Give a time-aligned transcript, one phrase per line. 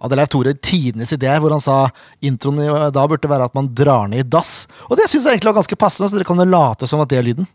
[0.00, 1.82] hadde Leif Tore tidenes idé, hvor han sa
[2.24, 4.64] introen i da burde være at man drar ned i dass.
[4.88, 7.10] Og det syns jeg egentlig var ganske passende, så dere kan jo late som at
[7.12, 7.48] det er lyden.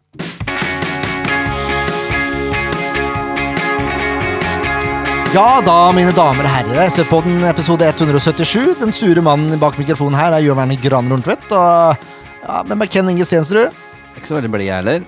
[5.35, 8.77] Ja da, mine damer og herrer, se på den episode 177.
[8.79, 11.49] Den sure mannen bak mikrofonen her er Jørn Werner Gran Rundtvedt.
[11.51, 12.05] Og
[12.45, 13.75] ja, med meg Ken Inge Stensrud.
[14.15, 15.03] Ikke så veldig blid, jeg heller.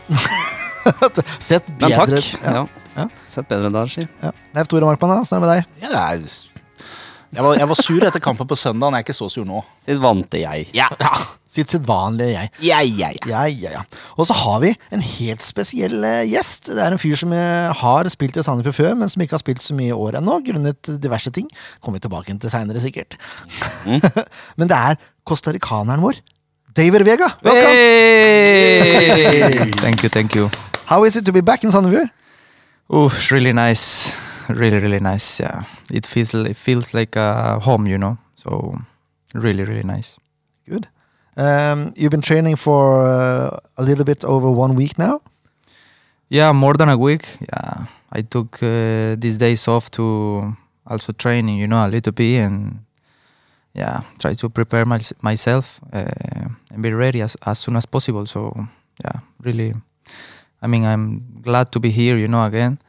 [1.47, 2.43] Sett bedre Men takk.
[2.43, 2.57] Ja.
[2.57, 2.67] Ja.
[2.97, 3.07] Ja.
[3.29, 4.07] Sett bedre dager, si.
[4.25, 4.33] Ja.
[4.57, 5.73] Leif Tore Markmann, åssen er det med deg?
[5.85, 6.56] Ja, det er,
[7.33, 8.93] jeg, var, jeg var sur etter kampen på søndag.
[8.95, 9.63] Jeg er ikke så sur nå.
[9.83, 10.69] Sitt vante jeg.
[10.77, 11.11] Ja, Ja,
[11.57, 12.49] Sitt sedvanlige jeg.
[12.67, 13.25] ja, ja, ja.
[13.31, 13.81] Ja, ja, ja.
[14.19, 16.67] Og så har vi en helt spesiell eh, gjest.
[16.69, 19.41] Det er en fyr som eh, har spilt i Sandefjord før, men som ikke har
[19.41, 21.47] spilt så mye i år ennå, grunnet diverse ting.
[21.81, 23.17] Kommer vi tilbake til seinere, sikkert.
[24.59, 26.19] men det er costaricaneren vår,
[26.77, 27.31] David Vega.
[27.41, 27.73] Welcome!
[27.73, 29.71] Hey!
[29.81, 30.51] thank you, thank you.
[30.85, 32.11] How is it to be back in Sandefjord?
[32.89, 34.15] Oh, really nice,
[34.47, 35.39] really, really nice.
[35.41, 38.17] Yeah, it feels it feels like a home, you know.
[38.35, 38.77] So
[39.33, 40.17] really, really nice.
[40.69, 40.87] Good.
[41.37, 45.21] Um, you've been training for uh, a little bit over one week now.
[46.29, 47.37] Yeah, more than a week.
[47.39, 52.39] Yeah, I took uh, these days off to also training, you know, a little bit,
[52.41, 52.79] and
[53.73, 58.25] yeah, try to prepare my, myself uh, and be ready as as soon as possible.
[58.25, 58.67] So
[59.03, 59.73] yeah, really,
[60.61, 62.79] I mean, I'm glad to be here, you know, again,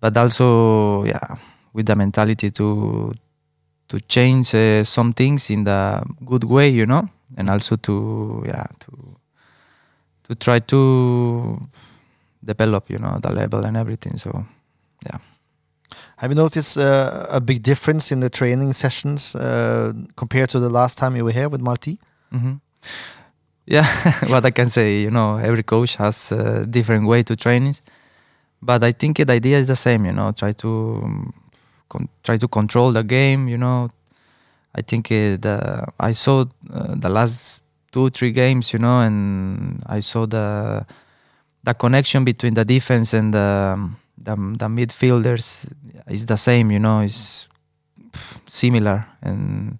[0.00, 1.36] but also yeah,
[1.76, 3.12] with the mentality to
[3.88, 8.66] to change uh, some things in the good way, you know, and also to yeah
[8.80, 8.90] to
[10.24, 11.60] to try to
[12.42, 14.18] develop, you know, the level and everything.
[14.18, 14.44] So
[15.04, 15.18] yeah.
[16.16, 20.70] Have you noticed uh, a big difference in the training sessions uh, compared to the
[20.70, 21.98] last time you were here with Marty?
[22.32, 22.54] hmm
[23.66, 23.86] Yeah,
[24.28, 27.74] what I can say, you know, every coach has a different way to train
[28.62, 30.04] but I think the idea is the same.
[30.06, 31.32] You know, try to um,
[31.88, 33.48] con- try to control the game.
[33.48, 33.90] You know,
[34.74, 38.72] I think uh, the I saw uh, the last two three games.
[38.72, 40.86] You know, and I saw the
[41.64, 43.78] the connection between the defense and the
[44.18, 45.66] the, the midfielders
[46.08, 46.70] is the same.
[46.70, 47.48] You know, is
[48.46, 49.78] similar, and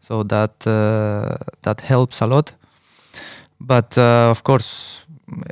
[0.00, 2.54] so that uh, that helps a lot
[3.60, 5.04] but uh, of course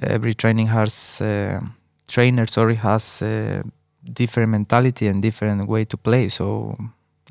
[0.03, 1.61] every training has uh,
[2.09, 3.63] trainer sorry has uh,
[4.05, 6.29] different mentality and different way to play.
[6.29, 6.77] So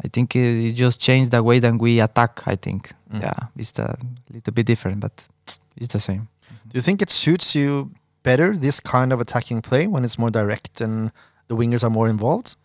[0.04, 2.94] i think it, it just changed the way that we attack i think.
[3.14, 3.22] Mm.
[3.22, 3.98] yeah it's a
[4.34, 5.28] little bit different but
[5.76, 6.28] it's the same.
[6.68, 7.92] Do you think it suits you
[8.24, 11.12] better, this kind of attacking play, when it's more direct and
[11.48, 12.56] the wingers are more involved?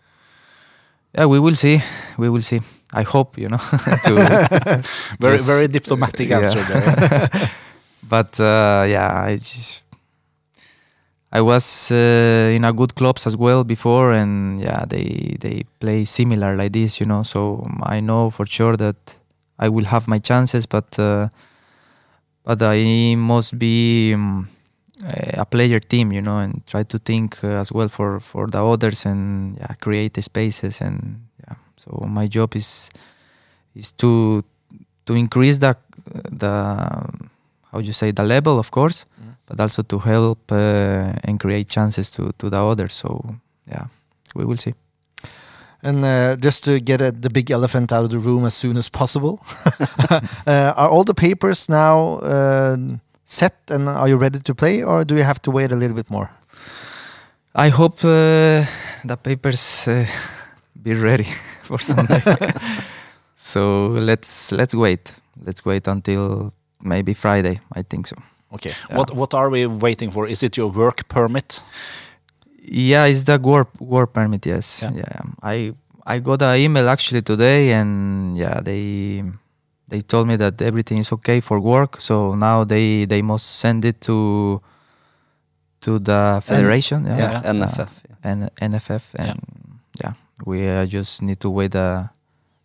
[1.15, 1.81] yeah we will see.
[2.19, 2.61] We will see.
[2.93, 3.59] I hope you know
[4.05, 4.83] to,
[5.21, 7.29] Very, very diplomatic answer there.
[8.09, 9.83] but uh, yeah, I just,
[11.39, 16.05] I was uh, in a good clubs as well before, and yeah, they they play
[16.07, 17.23] similar like this, you know.
[17.25, 17.41] So
[17.83, 18.97] I know for sure that
[19.59, 21.29] I will have my chances, but uh,
[22.45, 24.49] but I must be um,
[25.05, 28.65] a player team, you know, and try to think uh, as well for for the
[28.65, 31.57] others and yeah, create spaces and yeah.
[31.77, 32.89] So my job is
[33.75, 34.43] is to
[35.07, 35.77] to increase the
[36.31, 36.53] the
[37.73, 39.05] how you say the level, of course.
[39.47, 42.95] But also to help uh, and create chances to to the others.
[42.95, 43.37] So
[43.71, 43.87] yeah,
[44.35, 44.75] we will see.
[45.83, 48.77] And uh, just to get uh, the big elephant out of the room as soon
[48.77, 49.39] as possible,
[50.11, 52.77] uh, are all the papers now uh,
[53.25, 55.97] set and are you ready to play, or do you have to wait a little
[55.97, 56.31] bit more?
[57.55, 58.65] I hope uh,
[59.05, 60.07] the papers uh,
[60.83, 61.25] be ready
[61.63, 62.21] for Sunday.
[63.35, 65.21] so let's let's wait.
[65.45, 66.53] Let's wait until
[66.83, 67.61] maybe Friday.
[67.77, 68.17] I think so.
[68.55, 68.73] Okay.
[68.91, 68.97] Yeah.
[68.99, 70.27] What What are we waiting for?
[70.29, 71.63] Is it your work permit?
[72.63, 74.47] Yeah, it's the work work permit.
[74.47, 74.83] Yes.
[74.83, 74.93] Yeah.
[74.95, 75.23] Yeah.
[75.43, 75.73] I
[76.07, 79.23] I got an email actually today, and yeah, they
[79.89, 82.01] they told me that everything is okay for work.
[82.01, 84.61] So now they they must send it to
[85.81, 87.05] to the federation.
[87.07, 87.19] yeah.
[87.19, 87.53] yeah.
[87.53, 87.91] NFF.
[88.09, 88.17] ja.
[88.25, 89.39] and NFF, and
[90.03, 90.13] yeah,
[90.45, 92.11] we uh, just need to wait a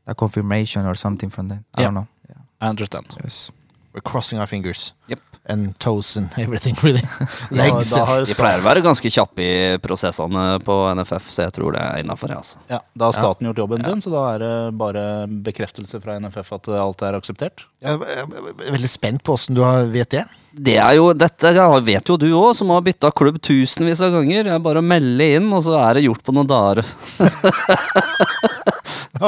[0.08, 1.66] a confirmation or something from them.
[1.78, 1.86] I Yeah.
[1.88, 2.08] don't know.
[2.30, 2.42] Yeah.
[2.62, 3.06] I understand.
[3.22, 3.52] Yes.
[3.94, 4.94] We're crossing our fingers.
[5.08, 5.20] Yep.
[5.50, 7.02] And toes and everything, really.
[7.50, 7.90] Legs.
[7.90, 11.74] Da, da, De pleier å være ganske kjappe i prosessene på NFF, så jeg tror
[11.74, 12.36] det er innafor.
[12.38, 12.62] Altså.
[12.70, 13.90] ja, da har staten gjort jobben Ja.
[13.90, 15.06] sin, så da er det bare
[15.48, 17.66] bekreftelse fra NFF at alt er akseptert.
[17.82, 18.30] Jeg er
[18.70, 20.28] veldig spent på åssen du vet det.
[20.52, 21.54] Det er jo, Dette
[21.88, 24.44] vet jo du òg, som har bytta klubb tusenvis av ganger.
[24.46, 26.84] Det er bare å melde inn, og så er det gjort på noen dager.
[27.18, 27.40] så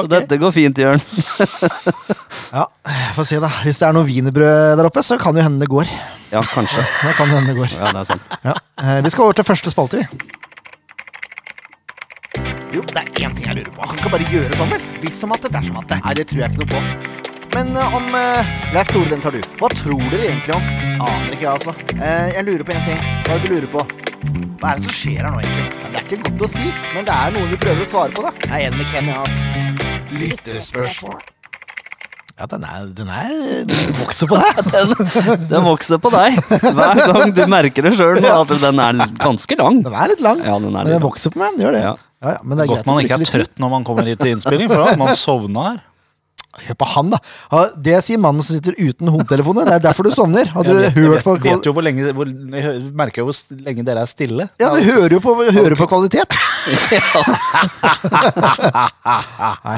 [0.03, 0.11] okay.
[0.11, 1.01] dette går fint, Jørn.
[2.53, 2.67] Ja,
[3.15, 3.49] Få se, da.
[3.65, 5.89] Hvis det er noe wienerbrød der oppe, så kan jo hende det går.
[6.33, 6.83] Ja, kanskje.
[7.05, 7.73] Det kan hende det går.
[7.77, 8.37] Ja, det er sant.
[8.45, 8.53] Ja.
[8.81, 10.05] Eh, Vi skal over til første spalte, vi.
[12.73, 13.85] Jo, det er én ting jeg lurer på.
[13.85, 14.85] Han kan bare gjøre sånn, vel?
[15.03, 15.99] Hvis som at det, dersom at det.
[16.05, 16.79] Nei, det tror jeg ikke noe på.
[17.53, 19.41] Men eh, om uh, Leif Tore, den tar du.
[19.59, 20.65] Hva tror dere egentlig om?
[21.05, 21.75] Aner ikke, jeg, altså.
[21.99, 23.03] Uh, jeg lurer på én ting.
[23.27, 23.85] Hva er det du lurer på?
[24.61, 25.69] Hva er det som skjer her nå, egentlig?
[25.83, 26.65] Ja, det er ikke godt å si,
[26.95, 28.33] men det er noe vi prøver å svare på, da.
[28.47, 30.17] Jeg er enig med Ken, jeg, altså.
[30.23, 31.21] Lyttespørsmål.
[32.33, 34.61] Ja, den er, den er Den vokser på deg.
[34.73, 34.93] Den,
[35.51, 36.39] den vokser på deg.
[36.49, 39.83] Hver gang du merker det sjøl den er ganske lang.
[39.85, 41.49] Den er litt lang, Ja, den er men den vokser på meg.
[41.53, 41.83] Den gjør det.
[41.85, 41.93] Ja.
[42.23, 44.31] Ja, ja, men det er Godt man ikke er trøtt når man kommer hit til
[44.33, 45.79] innspilling, for da man sovna her.
[46.53, 47.17] Hør på han, da.
[47.81, 49.65] Det sier mannen som sitter uten hodetelefoner.
[49.67, 50.45] Det er derfor du sovner.
[50.53, 53.81] Hadde vet, du hørt på vet, jo hvor lenge hvor, Jeg merker jo hvor lenge
[53.87, 54.45] dere er stille.
[54.61, 56.29] Ja, du hører jo på, hører på kvalitet.
[59.65, 59.77] Nei.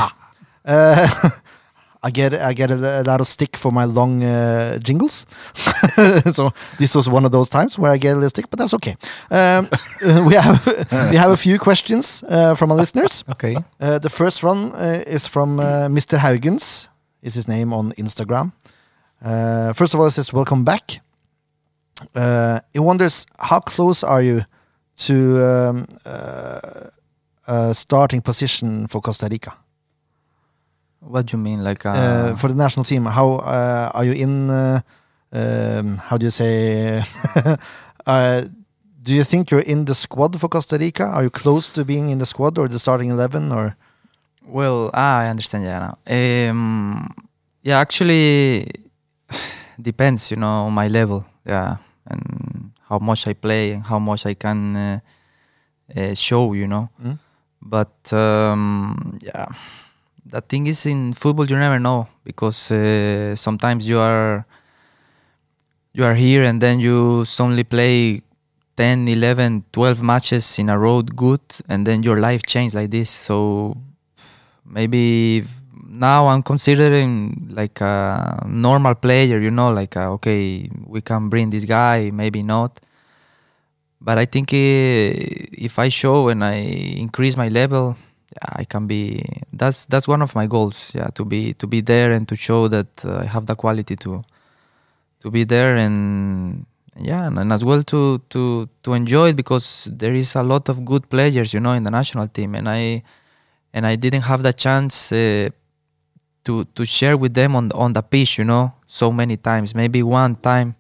[0.65, 1.05] Eh,
[2.05, 5.25] I get, I get a lot of stick for my long uh, jingles.
[6.33, 8.75] so this was one of those times where I get a little stick, but that's
[8.75, 8.95] okay.
[9.31, 9.67] Um,
[10.27, 10.65] we have
[11.11, 13.23] we have a few questions uh, from our listeners.
[13.35, 13.57] Okay.
[13.81, 16.17] Uh, the first one uh, is from uh, Mr.
[16.17, 16.87] Haugens,
[17.21, 18.53] is his name on Instagram.
[19.21, 21.01] Uh, first of all, it says, Welcome back.
[22.13, 24.41] Uh, he wonders, how close are you
[24.97, 26.59] to um, uh,
[27.47, 29.53] a starting position for Costa Rica?
[31.07, 31.63] What do you mean?
[31.63, 34.49] Like uh, Uh, for the national team, how uh, are you in?
[34.49, 34.79] Uh,
[35.31, 37.03] um, how do you say?
[38.05, 38.41] uh,
[39.03, 41.03] do you think you're in the squad for Costa Rica?
[41.03, 43.51] Are you close to being in the squad or the starting 11?
[43.51, 43.75] Or
[44.47, 45.63] Well, ah, I understand.
[45.63, 45.97] Yeah, now.
[46.49, 47.09] Um,
[47.63, 48.65] yeah, actually,
[49.81, 50.31] depends.
[50.31, 51.25] You know, on my level.
[51.45, 51.77] Yeah,
[52.07, 54.99] and how much I play and how much I can uh,
[55.95, 56.53] uh, show.
[56.53, 57.19] You know, Mm.
[57.61, 59.45] but um, yeah,
[60.25, 64.45] the thing is in football you never know because uh, sometimes you are
[65.93, 68.21] you are here and then you suddenly play
[68.75, 73.09] 10 11 12 matches in a row good and then your life changed like this.
[73.09, 73.77] So
[74.65, 75.45] maybe
[75.87, 81.49] now i'm considering like a normal player you know like uh okay we can bring
[81.49, 82.79] this guy maybe not.
[84.01, 84.57] But i think uh,
[85.67, 87.95] if i show and i increase my level
[88.55, 89.21] i can be
[89.53, 92.67] that's that's one of my goals yeah to be to be there and to show
[92.67, 94.23] that uh, i have the quality to
[95.25, 96.65] to be there and
[96.99, 100.69] yeah and, and as well to to to enjoy it because there is a lot
[100.69, 102.55] of good players you know in the national team.
[102.55, 103.03] And i
[103.73, 105.49] and i didn't have the chance uh,
[106.43, 109.75] to to share with them on the, on the pitch you know so many times
[109.75, 110.75] maybe one time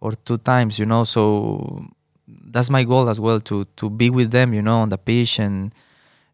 [0.00, 1.04] or two times you know.
[1.04, 1.84] So
[2.28, 5.38] that's my goal as well to to be with them you know on the pitch
[5.38, 5.74] and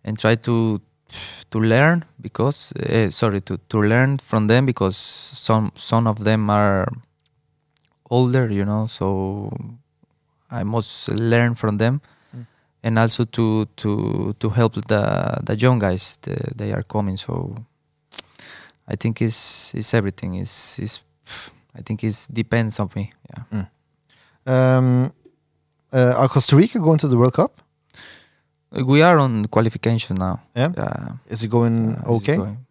[0.04, 0.80] and try to
[1.50, 6.48] to learn because uh, sorry to to learn from them because some some of them
[6.50, 6.86] are
[8.10, 9.50] older you know so
[10.50, 12.00] i must learn from them
[12.32, 12.46] Mm.
[12.84, 15.02] and also to to to help the
[15.42, 17.54] the young guys the, they are coming so
[18.86, 21.00] i think it's it's everything is is
[21.74, 23.66] i think it depends on me yeah
[24.46, 25.12] um,
[25.92, 27.60] uh, are Costa Rica going to the World Cup?
[28.72, 30.72] We are on qualification now Yeah?
[30.76, 32.36] yeah Is it going Yeah, it's okay?
[32.36, 32.66] going-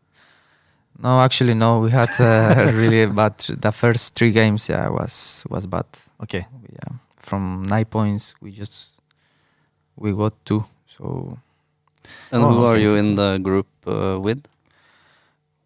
[1.01, 1.80] No, actually, no.
[1.80, 3.34] We had uh, really bad.
[3.62, 5.86] The first three games, yeah, was was bad.
[6.19, 6.44] Okay.
[6.75, 9.00] Yeah, from nine points, we just
[9.96, 10.63] we got two.
[10.88, 11.38] So
[12.31, 12.68] And who Oh.
[12.72, 14.44] are you in the group uh, with?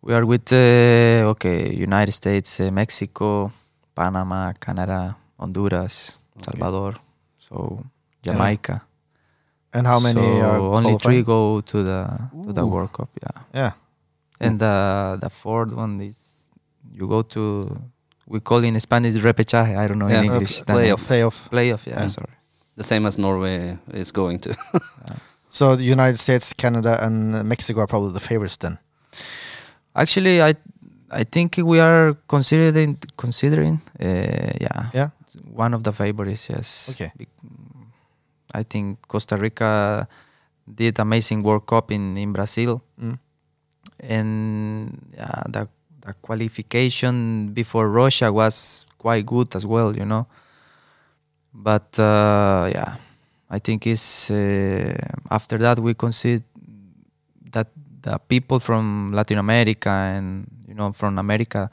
[0.05, 3.49] we are with uh, okay, United States, uh, Mexico,
[3.95, 6.13] Panama, Canada, Honduras,
[6.45, 6.93] Salvador,
[7.39, 7.81] so
[8.21, 8.81] Jamaica.
[9.73, 10.99] And how many So are only qualifying?
[10.99, 11.99] three go to the
[12.45, 13.09] to the World Cup.
[13.21, 13.41] Yeah.
[13.61, 13.71] Yeah.
[14.39, 16.17] and the the fourth one is
[16.91, 17.41] you go to
[18.27, 19.75] we call in Spanish repechaje.
[19.77, 20.57] I don't know Yeah, in uh, English.
[20.57, 21.01] p- the playoff.
[21.07, 21.37] Playoff.
[21.49, 21.85] Playoff.
[21.87, 22.07] Yeah, Yeah.
[22.09, 22.33] sorry.
[22.75, 24.55] The same as Norway is going to.
[25.49, 28.79] So the United States, Canada, and Mexico are probably the favorites then.
[29.95, 30.55] Actually, I
[31.11, 33.79] I think we are considering considering.
[34.01, 34.89] Uh, yeah.
[34.93, 35.09] Yeah?
[35.53, 36.49] One of the favorites.
[36.49, 36.89] Yes.
[36.91, 37.11] Okay.
[37.17, 37.27] Be-
[38.53, 40.07] I think Costa Rica
[40.63, 42.81] did amazing World Cup in in Brazil.
[42.99, 43.17] Mm.
[43.99, 45.67] and yeah, the
[46.01, 50.27] the qualification before Russia was quite good as well, you know.
[51.53, 52.95] But uh, yeah,
[53.49, 54.95] I think it's uh,
[55.31, 56.43] after that we consider
[57.51, 57.67] that
[58.01, 61.69] the people from Latin America and you know from America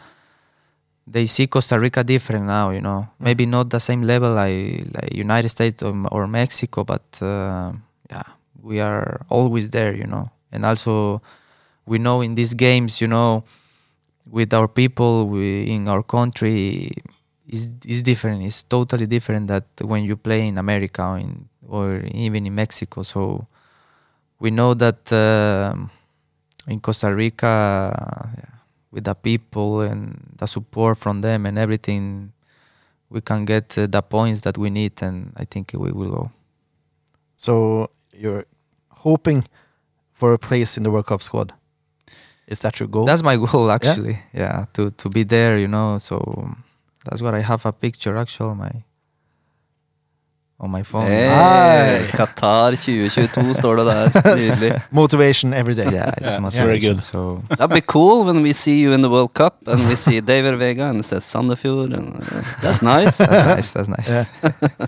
[1.07, 3.09] they see Costa Rica different now, you know.
[3.19, 7.73] Maybe not the same level like like United States or, or Mexico, but uh,
[8.11, 8.29] yeah,
[8.63, 10.31] we are always there, you know.
[10.53, 11.23] And also
[11.87, 13.45] we know in these games, you know,
[14.31, 16.91] with our people, we in our country,
[17.49, 18.43] is is different.
[18.45, 23.03] It's totally different that when you play in America or, in, or even in Mexico.
[23.03, 23.47] So
[24.39, 25.91] we know that um
[26.69, 27.93] in Costa Rica,
[28.39, 28.60] yeah,
[28.93, 32.33] with the people and the support from them and everything,
[33.09, 36.31] we can get uh, the points that we need, and I think we will go.
[37.37, 38.45] So you're
[38.91, 39.45] hoping
[40.13, 41.53] for a place in the World Cup squad.
[42.47, 43.07] Is that your goal?
[43.07, 44.19] That's my goal, actually.
[44.33, 45.99] Yeah, to to be there, you know.
[45.99, 46.19] So
[47.05, 48.85] that's what I have a picture actually my
[50.61, 51.07] on my phone.
[51.07, 52.01] Hey, Nei.
[52.13, 54.09] Qatar 2022 står det der.
[54.37, 54.81] Nydelig.
[54.91, 55.87] Motivation every day.
[55.93, 56.67] Yeah, it's Yeah, motivation.
[56.67, 57.03] very good.
[57.05, 60.21] So That'd be cool when we see you in the World Cup and we see
[60.21, 61.95] David Vega and it says Sandefjord.
[61.95, 63.17] And, uh, that's nice.
[63.27, 63.71] that's nice.
[63.71, 64.09] That's nice.
[64.09, 64.27] Yeah.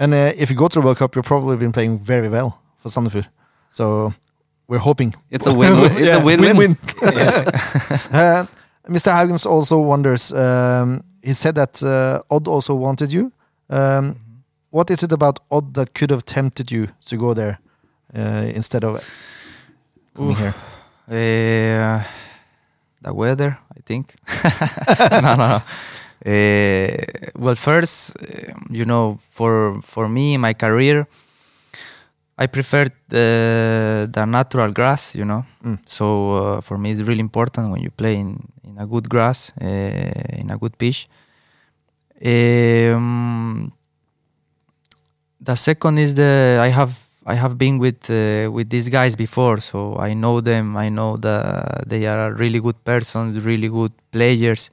[0.00, 2.60] And uh, if you go to the World Cup, you've probably been playing very well
[2.78, 3.26] for Sandefjord.
[3.72, 4.12] So
[4.68, 5.72] we're hoping It's a win.
[5.90, 6.56] It's Yeah, a win-win.
[6.56, 6.76] win-win.
[8.12, 8.46] Uh,
[8.88, 9.10] Mr.
[9.12, 10.32] Haugens also wonders.
[10.32, 13.32] Um, he said that uh, Odd also wanted you.
[13.70, 14.16] Um,
[14.78, 17.58] what is it about Odd that could have tempted you to go there
[18.16, 18.92] uh, instead of
[20.14, 20.38] coming Oof.
[20.38, 20.54] here?
[21.10, 22.04] Uh,
[23.02, 24.14] the weather, I think.
[25.10, 25.34] no, no.
[25.36, 25.60] no.
[26.26, 27.04] Uh,
[27.36, 31.06] well, first, uh, you know, for for me, my career,
[32.38, 35.14] I prefer the the natural grass.
[35.14, 35.78] You know, Mm.
[35.86, 39.52] so uh, for me, it's really important when you play in in a good grass,
[39.60, 41.08] uh, in a good pitch.
[42.24, 43.72] Um,
[45.48, 49.60] the second is the I have I have been with uh, with these guys before,
[49.60, 50.76] so I know them.
[50.76, 54.70] I know that they are really good persons, really good players.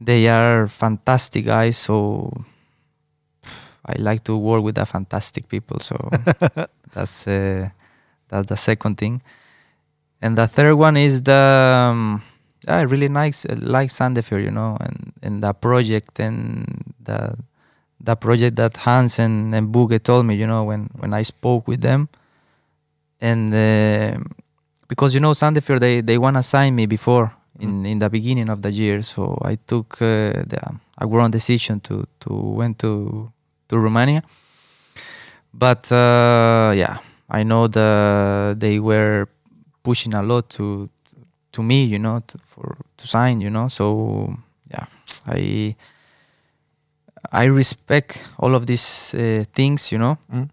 [0.00, 1.76] They are fantastic guys.
[1.78, 2.32] So
[3.84, 5.80] I like to work with the fantastic people.
[5.80, 5.96] So
[6.94, 7.68] that's uh,
[8.28, 9.20] that's the second thing.
[10.22, 11.42] And the third one is the
[11.90, 12.22] um,
[12.68, 17.34] I really like like Sandefjord, you know, and and the project and the
[18.06, 21.66] the project that Hans and, and Buge told me, you know, when, when I spoke
[21.68, 22.08] with them.
[23.20, 24.18] And uh,
[24.88, 28.48] because, you know, Sandefjord, they, they want to sign me before in, in the beginning
[28.48, 29.02] of the year.
[29.02, 30.60] So I took uh, the,
[30.98, 33.30] a wrong decision to, to went to,
[33.68, 34.22] to Romania.
[35.52, 36.98] But uh, yeah,
[37.30, 39.26] I know the they were
[39.82, 40.88] pushing a lot to
[41.52, 43.68] to me, you know, to, for to sign, you know.
[43.68, 44.36] So
[44.70, 44.84] yeah,
[45.26, 45.74] I
[47.32, 50.48] I respect all of these uh, things, you know, Mm.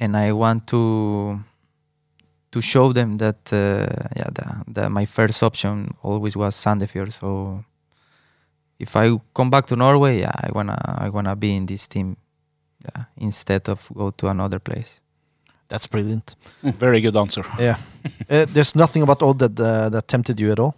[0.00, 1.40] and I want to
[2.52, 7.12] to show them that uh, yeah, the, the, my first option always was Sandefjord.
[7.12, 7.64] So
[8.78, 12.16] if I come back to Norway, yeah, I wanna I wanna be in this team,
[12.84, 15.00] yeah, instead of go to another place.
[15.68, 16.34] That's brilliant.
[16.80, 17.44] Very good answer.
[17.58, 17.76] Yeah.
[18.28, 20.74] uh, there's nothing about all that uh, that tempted you at all.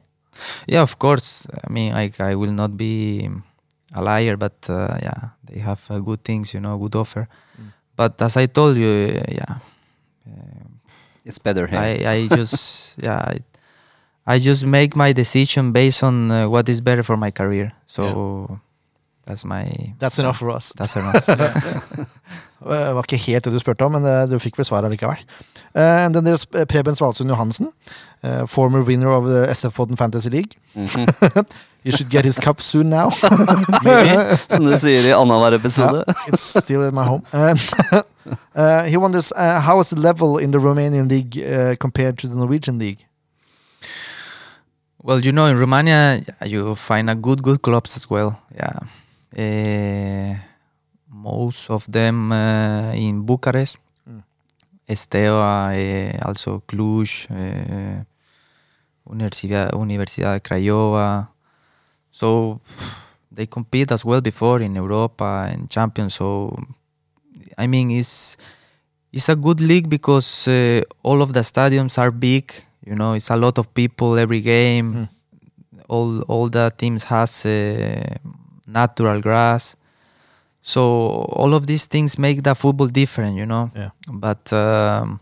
[0.67, 1.47] Yeah, of course.
[1.67, 3.31] I mean, I I will not be
[3.95, 7.29] a liar, but uh, yeah, they have uh, good things, you know, good offer.
[7.59, 7.73] Mm.
[7.97, 9.59] But as I told you, uh, yeah,
[10.27, 10.69] uh,
[11.25, 11.79] It's better here.
[11.79, 13.41] I I just yeah, I,
[14.35, 17.73] I just make my decision based on uh, what is better for my career.
[17.87, 18.59] So
[19.25, 20.73] that's my That's enough for us.
[20.77, 21.27] That's enough.
[22.63, 25.19] Det var ikke helt det du spurte om, men eh, du fikk vel svaret likevel.
[25.75, 27.73] Uh, then there's eh, Preben Svalsund Johansen,
[28.23, 30.55] eh, former winner of the SF-podden Fantasy League.
[30.75, 31.09] Mhm.
[31.85, 33.11] You should get his cup soon now.
[34.49, 36.05] Som du sier i annenhver episode.
[36.07, 37.23] Yeah, it's still in my home.
[37.33, 37.57] Um,
[38.55, 42.29] uh, he wonders uh, how is the level in the Romanian league uh, compared to
[42.29, 43.05] the Norwegian league?
[45.03, 48.39] Well, you know, in Romania, you find a good, good clubs as well.
[48.55, 48.79] Yeah,
[49.35, 50.37] Eh,
[51.09, 54.23] most of them uh, in Bucharest, Mm.
[54.95, 57.27] Steaua, eh, also Cluj,
[59.05, 61.32] Universidad, Universidad de Craiova.
[62.13, 62.61] So
[63.33, 66.15] they compete as well before in Europa and champions.
[66.15, 66.55] So
[67.59, 68.37] I mean, it's
[69.13, 72.53] it's a good league because uh, all of the stadiums are big.
[72.85, 74.95] You know, it's a lot of people every game.
[74.95, 75.09] Mm.
[75.89, 78.17] All all the teams has uh,
[78.67, 79.77] natural grass.
[80.63, 80.83] So
[81.33, 83.37] all of these things make the football different.
[83.37, 83.71] You know.
[83.75, 83.91] Yeah.
[84.09, 85.21] But um,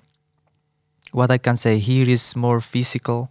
[1.13, 3.31] what I can say here is more physical.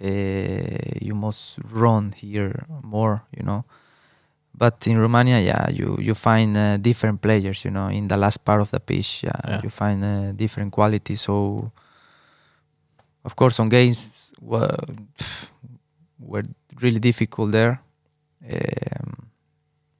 [0.00, 3.22] Uh, you must run here more.
[3.36, 3.64] You know.
[4.56, 7.64] But in Romania, yeah, you you find uh, different players.
[7.64, 9.60] You know, in the last part of the pitch, yeah, Yeah.
[9.62, 11.16] you find uh, different quality.
[11.16, 11.72] So,
[13.24, 13.98] of course, some games
[14.40, 14.76] were
[16.20, 16.44] were
[16.80, 17.80] really difficult there.
[18.46, 19.28] Um,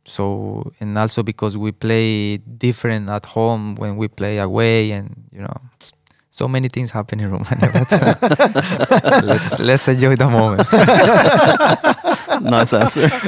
[0.04, 5.40] so, and also because we play different at home when we play away, and you
[5.40, 5.56] know,
[6.34, 7.70] so many things happen in Romania.
[7.72, 10.66] But uh, let's let's enjoy the moment.
[12.42, 13.06] Nice answer.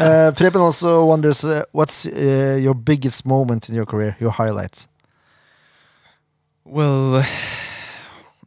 [0.00, 4.88] Uh, Preben also wonders uh, what's uh, your biggest moment in your career, your highlights.
[6.64, 7.22] Well,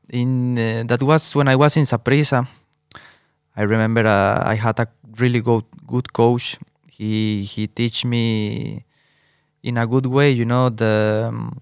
[0.10, 2.48] in uh, that was when I was in Saprissa.
[3.55, 4.88] I remember uh, I had a
[5.20, 6.58] really good good coach.
[6.89, 8.84] He he teach me
[9.62, 11.62] in a good way, you know, the um,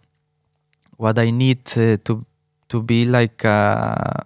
[1.01, 1.97] what I need to
[2.69, 4.23] to be like a,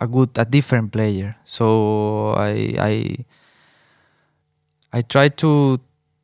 [0.00, 1.36] a good a different player.
[1.44, 2.94] So I I
[4.92, 5.78] I try to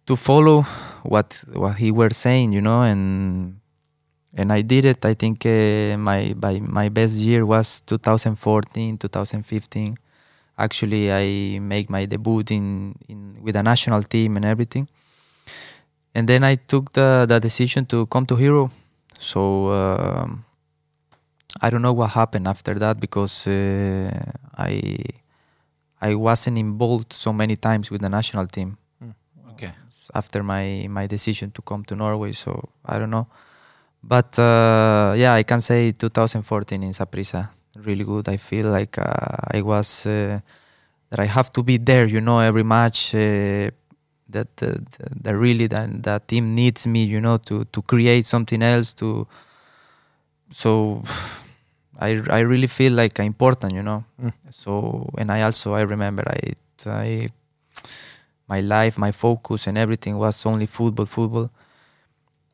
[0.06, 0.62] to follow
[1.06, 3.60] what what he were saying, you know, and
[4.34, 5.04] and I did it.
[5.04, 9.94] I think uh, my by my best year was 2014, 2015.
[10.58, 14.88] Actually, I make my debut in, in with a national team and everything.
[16.14, 18.70] And then I took the, the decision to come to Hero.
[19.24, 20.44] So um,
[21.62, 24.10] I don't know what happened after that because uh,
[24.58, 24.72] I
[26.00, 28.76] I wasn't involved so many times with the national team
[29.54, 29.72] Okay.
[30.14, 32.32] after my my decision to come to Norway.
[32.32, 33.26] So I don't know,
[34.02, 38.28] but uh, yeah, I can say 2014 in Saprissa really good.
[38.28, 40.40] I feel like uh, I was uh,
[41.10, 42.06] that I have to be there.
[42.06, 43.14] You know, every match.
[44.32, 47.82] Uh, that the, the, the really that that team needs me, you know, to to
[47.82, 48.94] create something else.
[48.94, 49.26] To
[50.50, 51.02] so,
[51.98, 54.04] I I really feel like important, you know.
[54.20, 54.32] Mm.
[54.50, 56.54] So and I also I remember I
[56.86, 57.28] I
[58.48, 61.50] my life, my focus, and everything was only football, football,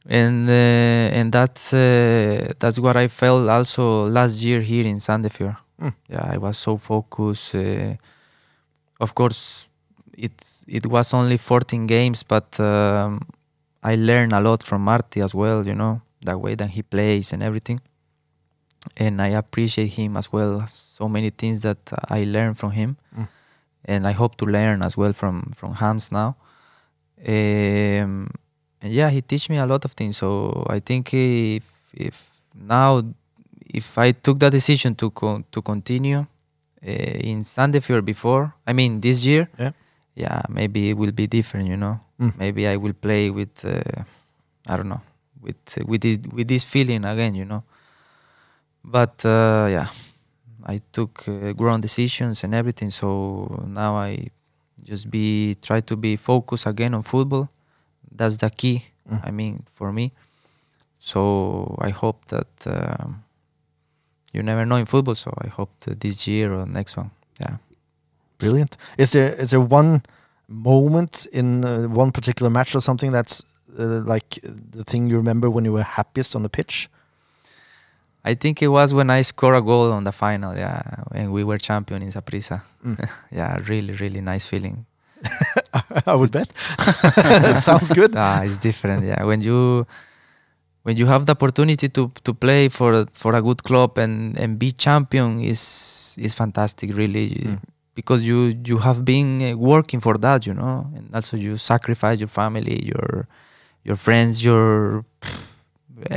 [0.09, 5.57] and uh, and that's uh, that's what I felt also last year here in Sandefjord.
[5.81, 5.95] Mm.
[6.09, 7.55] Yeah, I was so focused.
[7.55, 7.95] Uh,
[9.01, 9.69] of course,
[10.17, 13.21] it it was only 14 games, but um,
[13.83, 15.67] I learned a lot from Marty as well.
[15.67, 17.81] You know the way that he plays and everything,
[18.97, 20.67] and I appreciate him as well.
[20.67, 23.29] So many things that I learned from him Mm.
[23.85, 26.37] and I hope to learn as well from from Hans now.
[27.27, 28.29] Um,
[28.83, 30.17] and yeah, he teach me a lot of things.
[30.17, 33.03] So I think if if now
[33.75, 36.19] if I took the decision to co- to continue
[36.87, 39.73] uh, in Sandefjord before, I mean this year, Yeah.
[40.15, 41.69] Yeah, maybe it will be different.
[41.69, 42.37] You know, Mm.
[42.39, 44.05] maybe I will play with uh,
[44.69, 45.01] I don't know
[45.41, 45.57] with
[45.87, 47.35] with this with this feeling again.
[47.35, 47.63] You know,
[48.85, 49.89] but uh, yeah.
[50.67, 52.91] I took uh, grown decisions and everything.
[52.91, 54.29] So now I
[54.85, 57.49] just be try to be focused again on football.
[58.13, 58.85] That's the key.
[59.11, 59.21] Mm.
[59.25, 60.13] I mean, for me.
[61.01, 63.25] So I hope that um,
[64.35, 65.15] you never know in football.
[65.15, 67.11] So I hope that this year or next one.
[67.41, 67.57] Yeah.
[68.41, 68.77] Brilliant.
[68.99, 70.03] Is there is there one
[70.49, 73.45] moment in uh, one particular match or something that's
[73.79, 74.39] uh, like
[74.77, 76.89] the thing you remember when you were happiest on the pitch?
[78.25, 80.55] I think it was when I scored a goal on the final.
[80.57, 80.83] Yeah,
[81.15, 82.61] and we were champion in Saprissa.
[82.85, 83.09] Mm.
[83.33, 84.85] yeah, really, really nice feeling.
[86.07, 86.49] I would bet.
[87.55, 88.13] it sounds good.
[88.17, 89.05] ah, it's different.
[89.05, 89.87] Yeah, when you
[90.83, 94.59] when you have the opportunity to to play for for a good club and and
[94.59, 96.93] be champion is is fantastic.
[96.97, 97.61] Really, Mm.
[98.01, 98.39] Because you
[98.71, 102.77] you have been uh, working for that, you know, and also you sacrifice your family,
[102.93, 103.27] your
[103.85, 105.05] your friends, your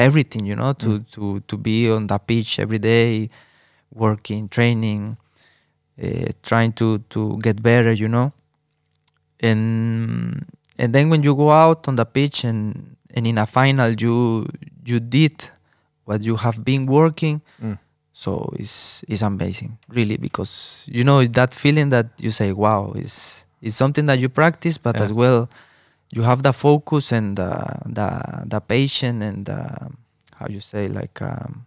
[0.08, 3.30] everything, you know, to to to be on the pitch every day,
[3.92, 5.18] working, training,
[6.04, 8.32] uh, trying to to get better, you know
[9.44, 10.46] and
[10.78, 14.48] and then when you go out on the pitch and and in a final you
[14.86, 15.36] you did
[16.06, 17.78] what you have been working Mm.
[18.14, 23.44] So it's it's amazing really because you know that feeling that you say wow is
[23.62, 25.04] it's something that you practice but Yeah.
[25.04, 25.50] as well
[26.16, 27.52] you have the focus and the
[27.86, 28.08] the
[28.46, 29.60] the patience and the,
[30.38, 31.66] how you say like um,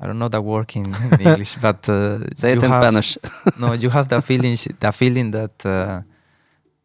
[0.00, 3.18] I don't know the word in, in English, but uh, Say it in have- Spanish.
[3.60, 6.02] no, you have the feeling, the feeling that uh,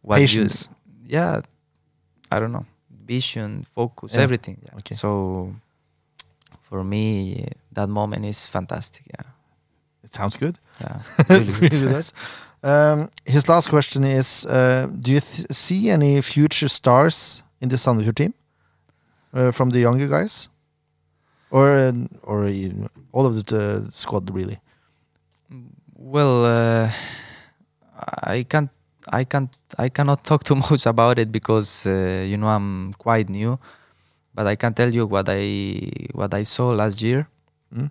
[0.04, 0.70] what you- Patience.
[1.04, 1.42] yeah,
[2.32, 2.66] I don't know,
[3.08, 4.22] vision, focus, Yeah.
[4.22, 4.58] everything.
[4.62, 4.78] Yeah.
[4.78, 4.94] Okay.
[4.96, 5.52] So
[6.70, 9.06] for me, that moment is fantastic.
[9.08, 9.26] Yeah,
[10.04, 10.56] It sounds good.
[10.82, 11.00] yeah,
[11.30, 12.14] really really does.
[12.64, 17.78] Um, his last question is: uh, Do you th- see any future stars in the
[17.78, 18.34] Sandefjord team
[19.34, 20.50] uh, from the younger guys,
[21.50, 21.92] or uh,
[22.24, 22.50] or
[23.12, 24.60] all of the uh, squad really?
[26.00, 26.90] Well, uh,
[28.24, 28.70] I can't,
[29.12, 33.30] I can't, I cannot talk too much about it because uh, you know I'm quite
[33.30, 33.58] new.
[34.38, 37.26] But I can tell you what I what I saw last year,
[37.74, 37.90] Mm.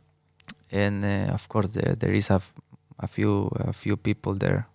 [0.70, 2.40] and uh, of course there there is a,
[3.02, 4.70] a few a few people there,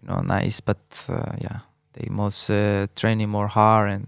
[0.00, 0.60] you know, nice.
[0.62, 0.78] But
[1.10, 1.66] uh, yeah,
[1.98, 4.06] they must uh, training more hard and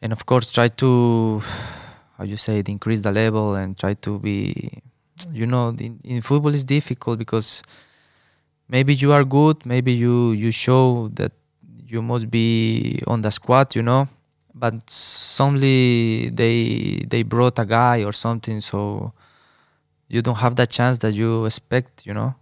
[0.00, 1.42] and of course try to
[2.16, 4.56] how you say it increase the level and try to be
[5.32, 7.62] you know in, in football is difficult because
[8.68, 11.32] maybe you are good maybe you you show that
[11.86, 14.08] you must be on the squad you know
[14.54, 19.12] but suddenly they they brought a guy or something, so
[20.08, 22.34] you don't have that chance that you expect, you know.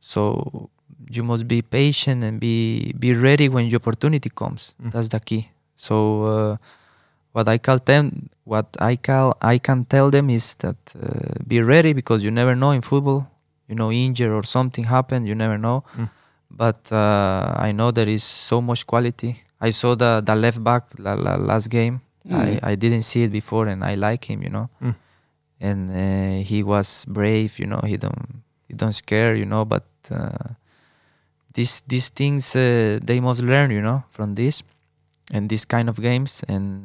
[0.00, 0.70] So
[1.10, 4.74] you must be patient and be be ready when your opportunity comes.
[4.82, 4.92] Mm.
[4.92, 5.50] That's the key.
[5.76, 6.56] So uh,
[7.32, 11.62] what I call them, what I call I can tell them is that uh, be
[11.62, 13.30] ready because you never know in football.
[13.68, 15.82] You know, injury or something happen, you never know.
[15.96, 16.08] Mm.
[16.50, 19.42] But uh, I know there is so much quality.
[19.60, 22.00] I saw the the left back la, la, last game.
[22.30, 24.42] I, I didn't see it before, and I like him.
[24.42, 24.94] You know, Mm.
[25.60, 27.58] and uh, he was brave.
[27.58, 29.34] You know, he don't he don't scare.
[29.36, 30.54] You know, but uh,
[31.54, 33.70] these these things uh, they must learn.
[33.70, 34.62] You know, from this
[35.32, 36.82] and this kind of games and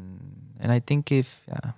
[0.62, 1.72] and I think if yeah,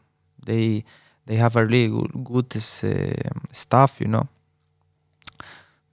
[0.45, 0.83] they
[1.25, 4.27] they have a really good, good uh, staff, you know.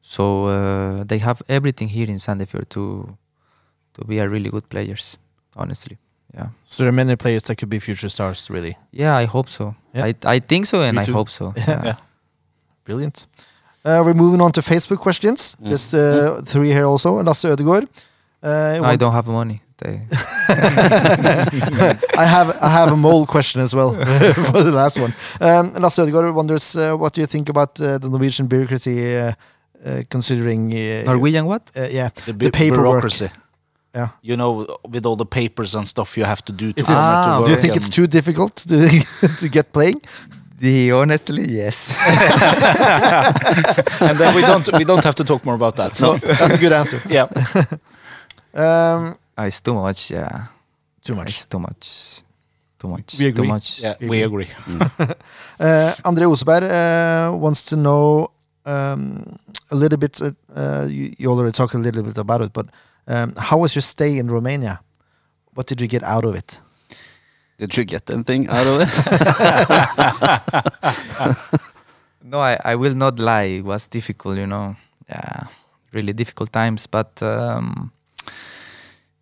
[0.03, 3.17] So uh, they have everything here in Sandefjord to
[3.95, 5.19] to be a really good players.
[5.57, 5.97] Honestly,
[6.35, 8.77] yeah, So there are many players that could be future stars, really.
[8.93, 9.23] yeah.
[9.23, 9.75] I hope so.
[9.95, 10.07] Yeah.
[10.09, 11.53] I I think so, and I hope so.
[11.69, 11.85] Yeah.
[11.85, 11.97] Yeah.
[12.85, 13.27] Brilliant.
[13.85, 15.57] Uh, we're moving on to Facebook questions.
[15.61, 15.67] Mm.
[15.69, 17.23] There's uh, three here also.
[17.23, 17.89] Lasse Ødegaard.
[18.43, 19.61] Uh, I don't have money.
[19.79, 20.01] They,
[22.19, 23.95] I have I have a mole question as well
[24.53, 25.13] for the last one.
[25.41, 29.33] Um, Lasse Ødegaard wonders uh, what do you think about uh, the Norwegian bureaucracy, uh,
[29.85, 31.63] uh, considering uh, Norwegian what?
[31.77, 32.71] Uh, yeah, The, the paperwork.
[32.83, 33.29] bureaucracy.
[33.95, 34.09] Yeah.
[34.23, 36.93] You know, with all the papers and stuff you have to do to, Is it-
[36.93, 38.77] come Ah, to Do you think it's too difficult to
[39.41, 40.01] to get playing?
[40.61, 41.97] The honestly, yes.
[44.01, 45.99] and then we don't we don't have to talk more about that.
[46.01, 47.01] No, that's a good answer.
[47.09, 47.29] Yeah.
[48.53, 50.11] Um, it's too much.
[50.11, 50.47] Yeah,
[51.03, 51.29] too much.
[51.29, 52.23] it's too much.
[52.81, 53.17] Too much.
[53.19, 53.45] We agree.
[53.47, 53.81] Too much.
[53.81, 54.49] Yeah, we agree.
[55.61, 58.31] Uh, Andre Oseberg uh, wants to know
[58.67, 59.23] um,
[59.71, 60.21] a little bit.
[60.21, 62.67] Uh, uh, you, you already talked a little bit about it, but
[63.11, 64.81] um, how was your stay in Romania?
[65.55, 66.61] What did you get out of it?
[67.59, 68.91] Did you get anything out of it?
[72.23, 73.45] No, I, I will not lie.
[73.59, 74.77] It was difficult, you know.
[75.09, 75.45] Yeah,
[75.93, 76.87] really difficult times.
[76.87, 77.91] But um,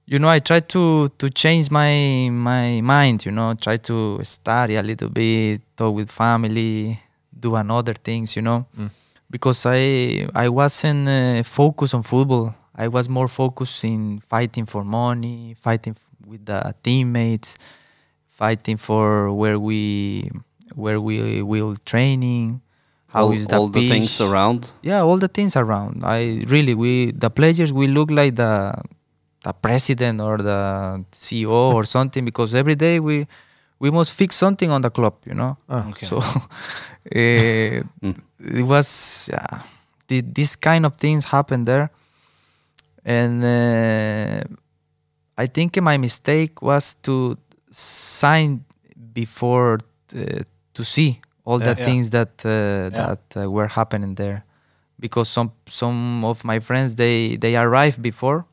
[0.05, 3.25] you know, I tried to to change my my mind.
[3.25, 7.01] You know, try to study a little bit, talk with family,
[7.39, 8.35] do another things.
[8.37, 8.91] You know, Mm.
[9.31, 12.53] because I I wasn't uh, focused on football.
[12.79, 17.59] I was more focused in fighting for money, fighting with the teammates,
[18.29, 20.31] fighting for where we
[20.75, 22.61] where we will training.
[23.09, 24.71] How all, is the all the things around?
[24.83, 26.05] Yeah, all the things around.
[26.05, 28.75] I really we the players we look like the
[29.43, 33.27] the president or the CEO or something because every day we
[33.81, 35.57] we must fix something on the club, you know.
[35.69, 36.07] Ah, Okay.
[36.07, 36.21] So
[37.13, 38.15] eh, Mm.
[38.61, 39.63] it was yeah,
[40.09, 41.91] the, this kind of things happened there,
[43.09, 44.45] and uh,
[45.41, 47.37] I think my mistake was to
[47.71, 48.65] sign
[49.13, 49.79] before
[50.15, 50.43] uh,
[50.75, 51.73] to see all Yeah.
[51.75, 51.85] the Yeah.
[51.87, 54.45] things that uh, that uh, were happening there,
[55.01, 58.45] because some some of my friends they they arrived before,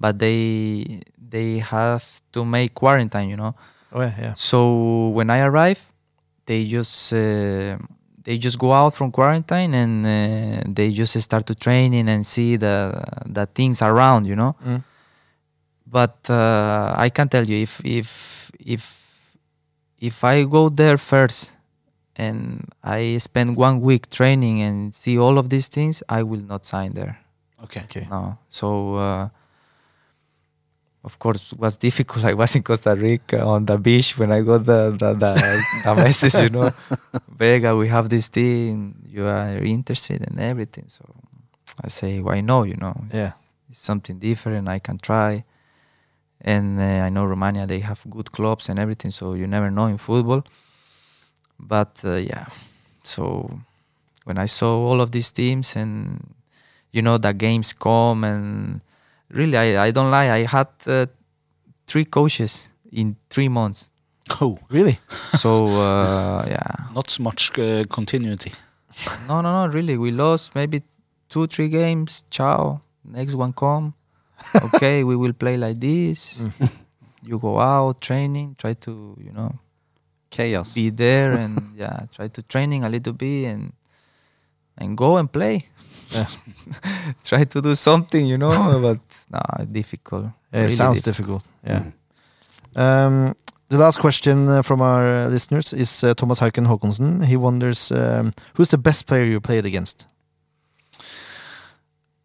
[0.00, 3.54] but they they have to make quarantine, you know.
[3.92, 4.34] Oh yeah, yeah.
[4.36, 5.80] So when I arrive,
[6.46, 7.76] they just uh,
[8.24, 12.56] they just go out from quarantine and uh, they just start to training and see
[12.56, 14.54] the the things around, you know.
[14.64, 14.84] Mm.
[15.86, 18.82] But uh, I can tell you if if if
[19.98, 21.52] if I go there first
[22.16, 26.64] and I spend one week training and see all of these things, I will not
[26.64, 27.18] sign there.
[27.64, 27.82] Okay.
[27.84, 28.06] Okay.
[28.10, 28.38] No.
[28.48, 29.28] So uh,
[31.04, 32.24] of course it was difficult.
[32.30, 35.32] I was in Costa Rica on the beach when I got the the, the,
[35.84, 36.70] the message, you know.
[37.28, 40.84] Vega, we have this thing, you are interested in everything.
[40.88, 41.04] So
[41.84, 42.94] I say, why no, you know.
[43.06, 43.32] It's, Yeah.
[43.70, 45.44] it's something different I can try.
[46.44, 49.86] And uh, I know Romania they have good clubs and everything, so you never know
[49.86, 50.42] in football.
[51.58, 52.46] But uh, yeah,
[53.04, 53.48] so
[54.24, 56.34] when I saw all of these teams and
[56.90, 58.80] you know the games come and
[59.32, 61.06] really I, I don't lie I had uh,
[61.86, 63.90] three coaches in three months
[64.40, 64.98] Oh, Really?
[65.42, 68.52] so uh, yeah not so much uh, continuity.
[69.28, 70.82] no no no really we lost maybe
[71.28, 73.94] two three games ciao next one come
[74.66, 76.70] okay we will play like this Mm.
[77.30, 79.52] you go out training try to you know
[80.30, 80.74] Chaos.
[80.74, 83.72] be there and yeah try to training a little bit and
[84.78, 85.68] and go and play Yeah.
[87.24, 88.50] try to do something you know
[88.82, 88.98] but
[89.30, 91.42] nah difficult Yeah, it sounds difficult.
[91.64, 91.92] difficult.
[92.76, 93.04] Yeah.
[93.06, 93.34] Um,
[93.68, 97.24] the last question uh, from our uh, listeners is uh, Thomas Hauken Håkonsen.
[97.24, 100.06] He wonders um, who's the best player you played against.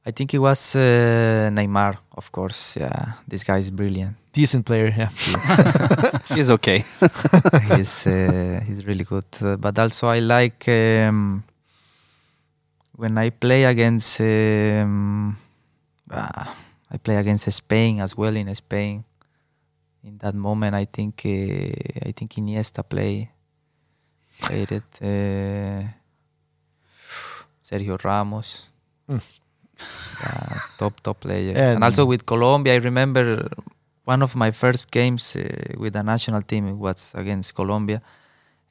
[0.05, 2.77] I think it was uh, Neymar, of course.
[2.79, 4.15] Yeah, this guy is brilliant.
[4.33, 5.09] Decent player, yeah.
[6.35, 6.83] He's okay.
[7.75, 9.25] he's uh, he's really good.
[9.41, 11.43] Uh, but also I like um,
[12.97, 15.37] when I play against um,
[16.11, 16.55] ah,
[16.91, 19.03] I play against Spain as well in Spain.
[20.03, 23.29] In that moment, I think uh, I think Iniesta play
[24.41, 24.89] played it.
[25.01, 25.83] Uh,
[27.63, 28.71] Sergio Ramos,
[29.09, 29.21] Mm.
[30.21, 31.51] yeah, top top player.
[31.55, 33.47] And- And, also with Colombia, I remember
[34.05, 35.41] one of my first games uh,
[35.77, 38.01] with the national team was against Colombia,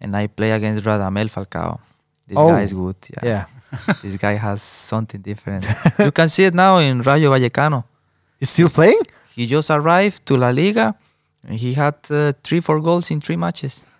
[0.00, 1.78] and I play against Radamel Falcao.
[2.26, 2.96] This Oh, guy is good.
[3.12, 3.44] Yeah, Yeah.
[4.02, 5.66] this guy has something different.
[5.98, 7.84] you can see it now in Rayo Vallecano.
[8.38, 9.00] He's still playing?
[9.34, 10.94] He just arrived to La Liga,
[11.46, 13.84] and he had uh, three, four goals in three matches.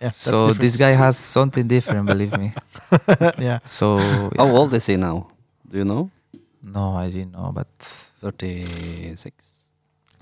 [0.00, 0.10] Yeah.
[0.10, 0.60] So different.
[0.60, 2.52] this guy has something different, believe me.
[3.38, 3.60] yeah.
[3.64, 3.96] So
[4.36, 5.28] How old is he now?
[5.66, 6.10] Do you know?
[6.62, 9.50] no, I didn't know, but 36.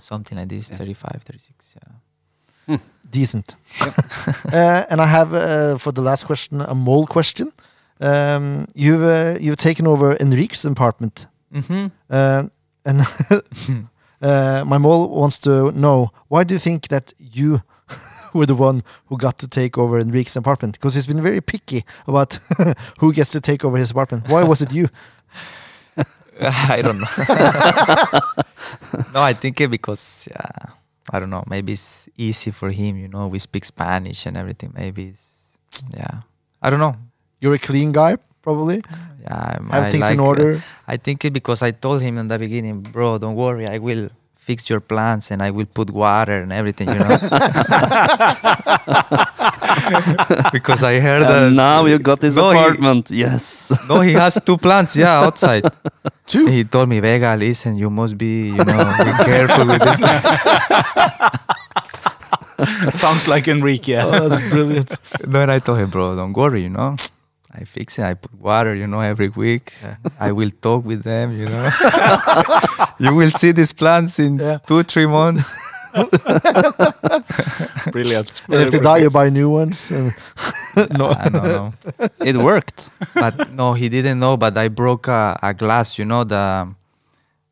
[0.01, 0.77] something like this, Yeah.
[0.77, 1.77] 35, 36.
[2.69, 2.79] Yeah.
[3.11, 3.57] Decent.
[4.53, 7.51] uh, and I have uh, for the last question a mole question.
[8.03, 11.87] Um, you've uh, you've taken over Enrique's apartment, Mm-hmm.
[12.11, 12.49] uh,
[12.85, 13.01] and
[14.23, 17.61] uh, my mole wants to know why do you think that you
[18.35, 20.75] were the one who got to take over Enrique's apartment?
[20.75, 22.39] Because he's been very picky about
[22.99, 24.29] who gets to take over his apartment.
[24.29, 24.89] Why was it you?
[26.41, 27.07] I don't know.
[29.15, 30.73] no, I think it because yeah,
[31.13, 31.45] I don't know.
[31.47, 32.97] Maybe it's easy for him.
[32.97, 34.73] You know, we speak Spanish and everything.
[34.75, 35.45] Maybe it's
[35.95, 36.23] yeah.
[36.63, 36.95] I don't know.
[37.43, 38.83] You're a clean guy, probably.
[39.23, 40.63] Yeah, I'm- Have I things in like, uh, order.
[40.87, 44.11] I think it because I told him in the beginning, bro, don't worry, I will
[44.37, 47.09] fix your plants and I will put water and everything, you know.
[50.53, 53.11] because I heard that now you got his No, he- apartment.
[53.11, 53.71] Yes.
[53.89, 55.65] no, he has two plants, yeah, outside.
[56.27, 56.47] Two.
[56.47, 59.99] He told me, Vega, listen, you must be, you know, be careful with this.
[63.01, 63.93] Sounds like Enrique.
[63.93, 64.07] Yeah.
[64.07, 64.99] Oh, that's brilliant.
[65.27, 66.97] No, I told him, bro, don't worry, you know.
[67.55, 68.05] I fix it.
[68.05, 69.75] I put water, you know, every week.
[70.19, 71.71] I will talk with them, you know.
[72.99, 74.59] you will see these plants in Yeah.
[74.67, 75.45] two, three months.
[77.93, 78.41] Brilliant.
[78.49, 79.91] And if they die, you buy new ones.
[79.93, 80.15] and-
[80.99, 81.11] no.
[81.11, 81.73] I don't know.
[82.25, 82.89] it worked.
[83.15, 84.37] But no, he didn't know.
[84.39, 86.75] But I broke a, a glass, you know, the,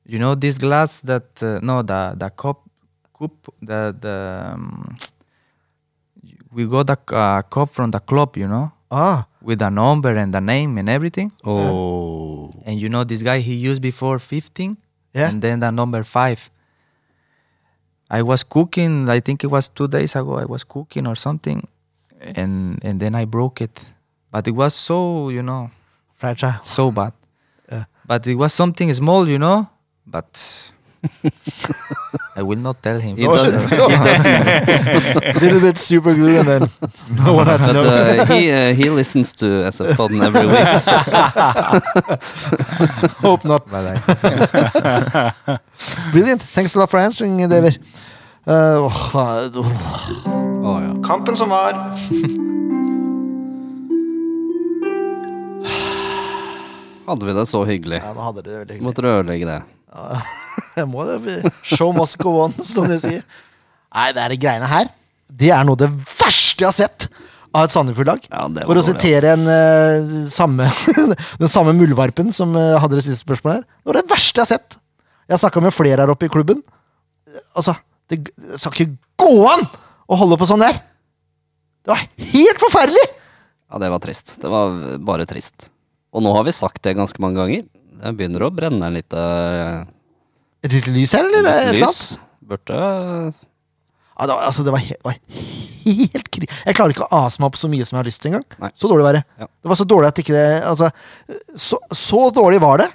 [0.07, 2.63] you know, this glass that, uh, no, the, the cup,
[3.19, 4.97] cup, the, the, um,
[6.53, 10.35] we got a uh, cup from the club, you know, Ah, with the number and
[10.35, 11.33] the name and everything.
[11.45, 12.51] Oh.
[12.67, 14.77] And you know, this guy he used before 15
[15.15, 15.29] Yeah.
[15.29, 16.51] and then the number five.
[18.11, 21.69] I was cooking, I think it was two days ago, I was cooking or something,
[22.37, 23.87] and and then I broke it.
[24.33, 25.71] But it was so, you know,
[26.17, 26.61] fragile.
[26.65, 27.13] so bad.
[27.73, 27.85] Yeah.
[28.07, 29.69] But it was something small, you know,
[30.07, 30.27] but
[32.41, 33.17] I will not tell him.
[33.17, 36.63] He does- A little bit super glue, and then
[37.25, 37.83] no one has to know.
[37.85, 40.81] uh, he uh, he listens to SF Podden every week.
[40.81, 41.05] so-
[43.29, 43.63] Hope not.
[46.13, 46.43] Brilliant.
[46.57, 47.79] Thanks a lot for answering, David.
[48.47, 49.51] Uh, oh, uh,
[50.65, 50.93] Å, ja.
[51.05, 51.75] Kampen som var.
[57.07, 58.01] Hadde vi det så hyggelig?
[58.05, 58.87] ja, nå hadde det veldig hyggelig.
[58.87, 59.61] Måtte du ødelegge det?
[60.93, 61.41] Må det.
[61.67, 63.25] Show must go on, som de sier.
[63.91, 64.91] Nei, det er de greiene her.
[65.31, 67.09] Det er noe av det verste jeg har sett
[67.51, 68.27] av et Sandefjord-lag.
[68.31, 70.69] Ja, For å sitere en, uh, samme,
[71.43, 73.67] den samme muldvarpen som uh, hadde det siste spørsmålet her.
[73.67, 74.79] Det var det verste jeg har sett.
[75.27, 76.63] Jeg har snakka med flere her oppe i klubben.
[77.59, 77.75] Altså,
[78.11, 79.67] det det skal ikke gå an
[80.11, 80.79] å holde på sånn der!
[81.81, 83.05] Det var helt forferdelig!
[83.71, 84.35] Ja, det var trist.
[84.43, 84.75] Det var
[85.07, 85.71] bare trist.
[86.11, 87.67] Og nå har vi sagt det ganske mange ganger.
[87.91, 89.83] Det begynner å brenne litt uh,
[90.65, 91.49] Et lite lys her, eller?
[91.51, 91.83] Et lys.
[91.83, 92.27] Klart?
[92.51, 96.47] Burde Ja, det var, altså, det var, he var helt kri...
[96.47, 98.73] Jeg klarer ikke å ase meg opp så mye som jeg har lyst til engang.
[98.77, 99.23] Så dårlig var det.
[99.41, 99.49] Ja.
[99.49, 100.91] Det var så dårlig at ikke det Altså,
[101.57, 102.91] så, så dårlig var det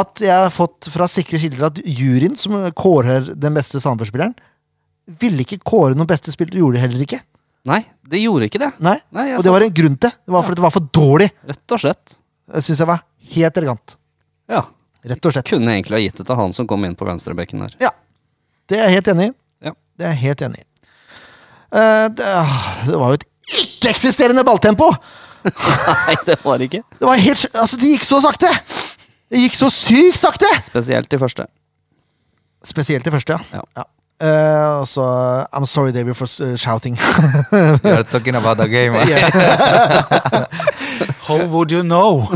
[0.00, 4.36] at jeg har fått fra sikre kilder at juryen, som kårer den beste Sandefjord-spilleren,
[5.20, 6.54] ville ikke kåre noen beste spiller.
[6.54, 7.18] Du gjorde det heller ikke.
[7.68, 8.70] Nei, det gjorde ikke det.
[8.80, 10.12] Nei, Nei, Og det var en grunn til.
[10.14, 11.28] Det var fordi det var for dårlig.
[11.50, 12.14] Rett og slett.
[12.50, 13.02] Det syns jeg var
[13.34, 13.96] helt elegant.
[14.50, 14.64] Ja.
[15.10, 15.48] Rett og slett.
[15.48, 17.76] Kunne egentlig ha gitt det til han som kom inn på venstrebekken der.
[17.80, 17.92] Ja.
[18.68, 19.32] Det er jeg helt enig i.
[19.70, 19.72] Ja.
[19.96, 20.66] Det er jeg helt enig i.
[21.70, 22.26] Eh, det,
[22.90, 23.26] det var jo et
[23.60, 24.90] ikke-eksisterende balltempo!
[25.46, 26.82] Nei, det var ikke.
[26.98, 28.50] Det var helt sj- Altså, det gikk så sakte!
[29.30, 30.50] Det gikk så sykt sakte!
[30.66, 31.46] Spesielt i første.
[32.66, 33.62] Spesielt i første, ja.
[33.78, 33.86] Ja.
[34.20, 36.96] Eh, og så I'm sorry, David, for uh, shouting.
[37.52, 38.92] you are talking about the game.
[38.94, 40.46] huh?
[41.26, 42.26] How would you know?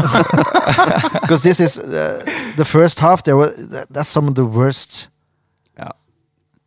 [1.20, 2.25] Because this is uh,
[2.57, 3.23] the first half.
[3.25, 5.09] There was that, that's some of the worst.
[5.79, 5.88] Ja.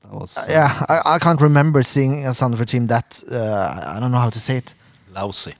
[0.04, 4.12] Det was, Yeah, I, I can't remember seeing a Sandefjord team that uh, I don't
[4.12, 4.76] know how to say it.
[5.16, 5.54] Lousy.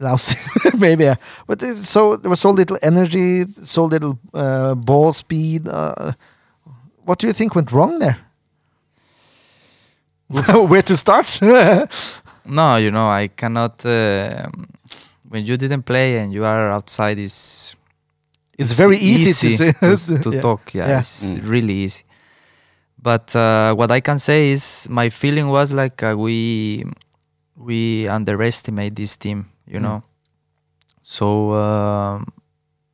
[0.00, 0.36] Lousy,
[0.78, 1.04] maybe.
[1.04, 1.16] Yeah.
[1.46, 5.66] But so there was so little energy, so little uh, ball speed.
[5.66, 6.12] Uh,
[7.04, 8.16] what do you think went wrong there?
[10.68, 11.38] Where to start?
[12.50, 13.84] No, you know, I cannot.
[13.84, 14.48] Uh,
[15.28, 17.76] when you didn't play and you are outside, is
[18.58, 20.40] it's very easy, to, say, to, to Yeah.
[20.40, 20.72] talk.
[20.74, 20.98] Yeah, Yeah.
[21.00, 21.48] it's Mm.
[21.48, 22.04] really easy.
[23.02, 26.84] But uh, what I can say is my feeling was like uh, we
[27.56, 29.46] we underestimate this team.
[29.66, 29.82] You Mm.
[29.82, 30.02] know,
[31.02, 32.26] so um,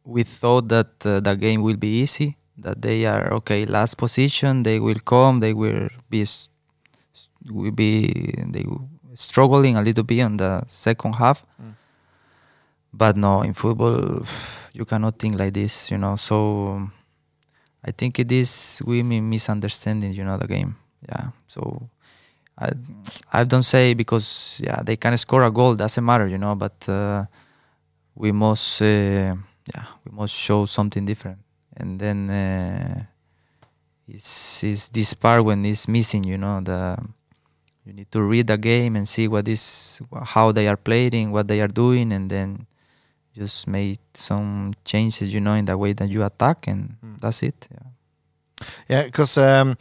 [0.04, 2.36] we thought that uh, the game will be easy.
[2.58, 4.62] That they are okay, last position.
[4.64, 5.40] They will come.
[5.40, 6.24] They will be
[7.50, 8.64] will be they
[9.14, 11.44] struggling a little bit on the second half.
[11.60, 11.74] Mm.
[12.92, 14.24] But no, in football,
[14.72, 16.16] you cannot think like this, you know.
[16.16, 16.88] So
[17.84, 20.76] I think it is we mi- misunderstanding, you know, the game.
[21.08, 21.30] Yeah.
[21.48, 21.88] So
[22.58, 22.70] I
[23.32, 26.54] I don't say because yeah they can score a goal doesn't matter, you know.
[26.54, 27.26] But uh,
[28.14, 29.34] we must uh,
[29.74, 31.38] yeah we must show something different.
[31.76, 33.02] And then uh,
[34.06, 36.96] it's, it's this part when it's missing, you know the
[37.84, 40.00] you need to read the game and see what is
[40.34, 42.66] how they are playing what they are doing and then
[43.36, 47.20] just make some changes you know in the way that you attack and Mm.
[47.20, 47.88] that's it yeah.
[48.88, 49.76] Yeah, because um,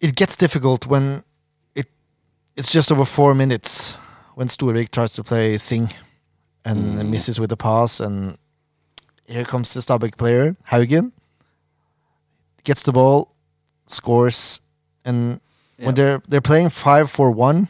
[0.00, 1.22] it gets difficult when
[1.74, 1.86] it
[2.56, 3.96] it's just over four minutes
[4.36, 5.90] when Storevik tries to play Singh
[6.64, 7.10] and Mm.
[7.10, 8.38] misses with the pass, and
[9.26, 11.12] here comes the Stabæk player Haugen,
[12.64, 13.34] gets the ball,
[13.86, 14.60] scores,
[15.04, 15.40] and
[15.78, 17.68] when they're they're playing five for one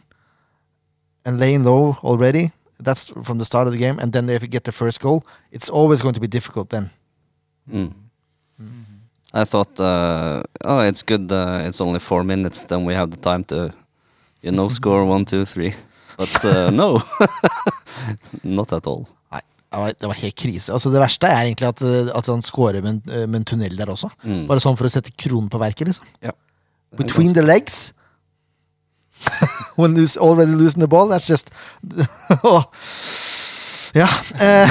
[1.25, 2.51] and laying low already.
[2.85, 5.23] That's from the start of the game, and then they get the first goal.
[5.53, 6.91] It's always going to be difficult then.
[7.71, 7.93] Mm.
[9.35, 11.31] I thought, uh, oh, it's good.
[11.33, 12.65] Uh, it's only four minutes.
[12.65, 13.73] Then we have the time to,
[14.43, 15.75] you know, score one, two, three.
[16.19, 17.01] But uh, no,
[18.45, 19.07] not at all.
[19.73, 20.73] Nei, det var, helt krise.
[20.75, 23.77] Altså Det verste er egentlig at, eh, at han scorer med, en- med en tunnel
[23.79, 24.11] der også.
[24.21, 24.43] Mm.
[24.51, 26.05] Bare sånn for å sette kronen på verket, liksom.
[26.21, 26.35] Ja.
[26.97, 27.93] Between the legs.
[29.77, 31.51] When you already losing the ball, that's just
[32.43, 32.65] Åh.
[33.95, 34.07] Ja.
[34.41, 34.71] eh,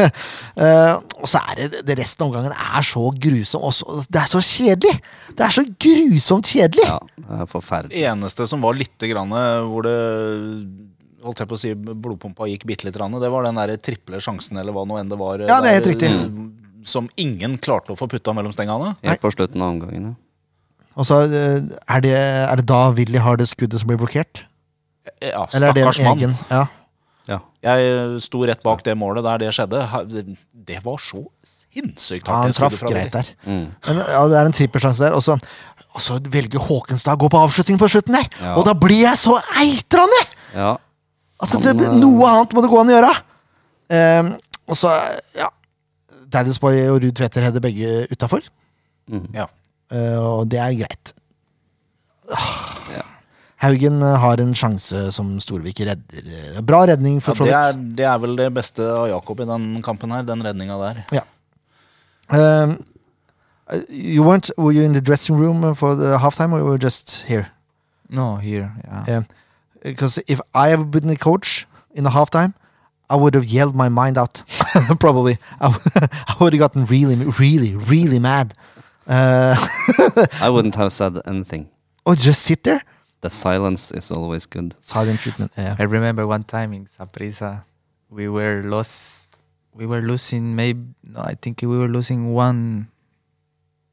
[0.56, 3.60] eh, og så er det det resten av omgangen er så grusom.
[3.68, 4.94] Også, det er så kjedelig!
[5.36, 6.86] Det er så grusomt kjedelig!
[6.88, 6.94] Ja,
[7.26, 8.00] det er forferdelig.
[8.08, 9.34] eneste som var litt grann,
[9.68, 9.92] hvor det
[11.26, 14.16] holdt jeg på å si, blodpumpa gikk bitte litt, grann, det var den der triple
[14.24, 15.44] sjansen, eller hva nå enn det var.
[15.44, 16.08] Ja, det er helt der, riktig.
[16.08, 18.94] eh, Som ingen klarte å få putta mellom stengene.
[19.04, 20.14] Helt på slutten av omgangen.
[20.14, 20.16] Ja.
[20.98, 24.44] Og så eh, er det, er det da Willy har det skuddet som blir blokkert?
[25.22, 26.36] Ja, Eller det stakkars mann.
[26.50, 26.64] Ja.
[27.28, 27.38] Ja.
[27.64, 29.82] Jeg sto rett bak det målet der det skjedde.
[30.68, 33.30] Det var så sinnssykt ja, han traff greit der.
[33.44, 33.66] Mm.
[33.86, 35.16] Men ja, det er en trippelsjanse der.
[35.16, 35.36] Og så,
[35.92, 38.28] og så velger Håkenstad å gå på avslutning på slutten der!
[38.40, 38.56] Ja.
[38.56, 40.26] Og da blir jeg så eitrende!
[40.56, 40.76] ja.
[41.38, 43.10] Altså, det, eh, noe annet må det gå an å gjøre!
[43.88, 44.32] Um,
[44.68, 44.90] og så,
[45.38, 45.46] ja
[46.28, 48.42] Daddy's Boy og Ruud Tveter header begge utafor.
[49.08, 49.24] Mm.
[49.36, 49.46] Ja.
[49.90, 51.12] Og det er greit.
[52.92, 53.02] Ja.
[53.64, 56.22] Haugen eh, har en sjanse som Storvik redder.
[56.22, 57.54] Eh, Bra redning, for Ja, så vidt.
[57.56, 57.96] er, vidt.
[57.98, 61.24] det er vel det beste av Jakob i den kampen her, den redninga der.
[62.30, 62.74] Um,
[63.72, 66.78] uh, you weren't Were you in the dressing room for the halftime, or you were
[66.78, 67.46] just here?
[68.10, 69.22] no here yeah Yeah.
[69.82, 72.52] Because if I have been the coach in the halftime,
[73.10, 74.42] I would have yelled my mind out.
[74.98, 75.68] Probably, I,
[76.28, 78.54] I would have gotten really, really, really mad.
[79.08, 79.56] Uh,
[80.40, 81.70] I wouldn't have said anything.
[82.04, 82.82] or just sit there.
[83.20, 84.74] The silence is always good.
[84.80, 85.50] Silent treatment.
[85.56, 85.74] Yeah.
[85.78, 87.64] i remember one time in Saprissa,
[88.10, 89.40] we were lost
[89.72, 92.88] we were losing maybe no i think we were losing one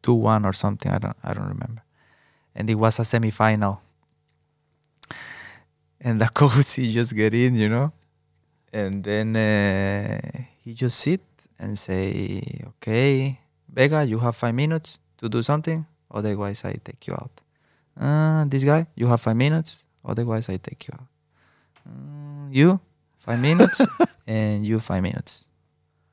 [0.02, 1.84] two one or something i don't i don't remember
[2.56, 3.82] and it was a semi-final
[6.02, 7.92] and the coach he just get in you know
[8.74, 10.20] and then uh,
[10.64, 11.22] he just sit
[11.60, 17.14] and say okay vega you have five minutes to do something otherwise i take you
[17.14, 17.32] out
[18.00, 21.08] uh, this guy you have five minutes otherwise i take you out
[21.88, 22.80] Mm, you
[23.18, 23.80] five minutes
[24.28, 25.46] and you five minutes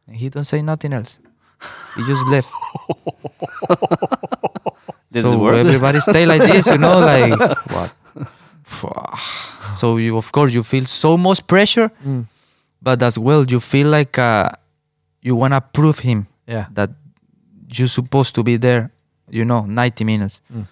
[0.06, 1.18] and he don't say nothing else
[1.96, 2.52] he just left
[5.12, 7.38] Did so everybody stay like this, you know, like
[7.72, 7.92] what?
[9.74, 12.26] so you, of course, you feel so much pressure, Mm.
[12.80, 14.48] but as well, you feel like uh,
[15.20, 16.66] you wanna prove him Yeah.
[16.72, 16.90] that
[17.72, 18.90] you're supposed to be there.
[19.30, 20.40] You know, ninety minutes.
[20.52, 20.66] Mm.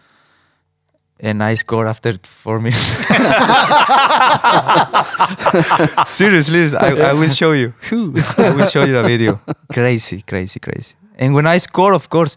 [1.23, 2.81] and I score after four minutes.
[6.07, 7.75] Seriously, I, I will show you.
[8.39, 9.41] I will show you a video.
[9.73, 10.95] Crazy, crazy, crazy.
[11.19, 12.37] And when I score, of course,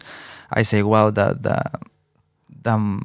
[0.50, 1.58] I say, "Wow, the the
[2.62, 3.00] the,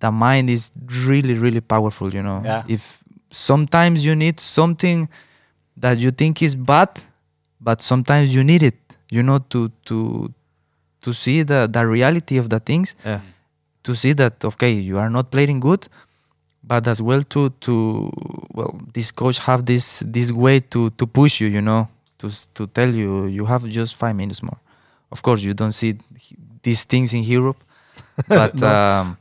[0.00, 0.72] the mind is
[1.06, 2.62] really, really powerful." You know, Yeah.
[2.68, 2.98] if
[3.30, 5.08] sometimes you need something
[5.76, 6.88] that you think is bad,
[7.60, 8.76] but sometimes you need it.
[9.10, 10.32] You know, to to
[11.02, 13.20] to see the the reality of the things Yeah.
[13.84, 15.86] to see that okay you are not playing good
[16.64, 18.10] but as well to to
[18.54, 21.88] well this coach have this this way to to push you you know
[22.18, 24.58] to to tell you you have just five minutes more.
[25.10, 25.96] Of course you don't see
[26.62, 27.56] these things in europe
[28.28, 29.16] but um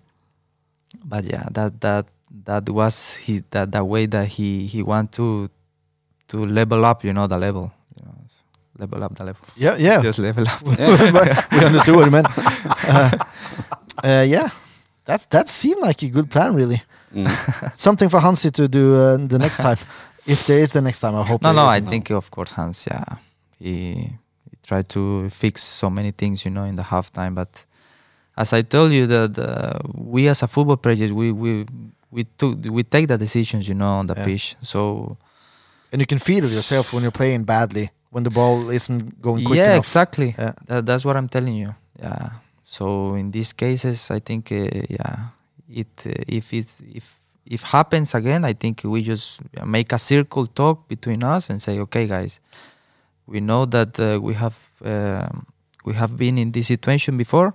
[1.06, 2.06] but yeah that that
[2.46, 5.48] that was he that the way that he he want to
[6.28, 7.72] to level up you know the level
[8.80, 10.02] level up the level Yeah, yeah.
[10.02, 12.28] just level up But we understood what you meant.
[12.88, 13.12] Uh,
[14.04, 14.50] uh, yeah,
[15.06, 16.82] that that seemed like a good plan, really.
[17.14, 17.28] Mm.
[17.76, 19.78] Something for Hansi to do uh, the next time,
[20.26, 21.16] if there is the next time.
[21.16, 21.42] I hope.
[21.42, 21.90] No, no, I isn't.
[21.90, 23.04] think of course Hans, yeah,
[23.60, 23.94] he,
[24.50, 27.34] he tried to fix so many things, you know, in the halftime.
[27.36, 27.66] But
[28.38, 31.66] as I told you, that uh, we as a football players, we we
[32.12, 34.26] we took we take the decisions, you know, on the Yeah.
[34.26, 34.56] pitch.
[34.62, 35.18] So
[35.92, 39.46] and you can feel it yourself when you're playing badly, when the ball isn't going
[39.46, 39.86] quick yeah, enough.
[39.86, 40.34] exactly.
[40.38, 40.54] Yeah.
[40.66, 41.76] That, that's what I'm telling you.
[42.02, 42.30] Yeah.
[42.66, 44.56] So in these cases, I think uh,
[44.90, 45.16] yeah,
[45.82, 46.68] it uh, if it
[47.00, 47.06] if
[47.46, 51.78] if happens again, I think we just make a circle talk between us and say,
[51.86, 52.40] okay, guys,
[53.28, 55.46] we know that uh, we have um,
[55.86, 57.54] we have been in this situation before,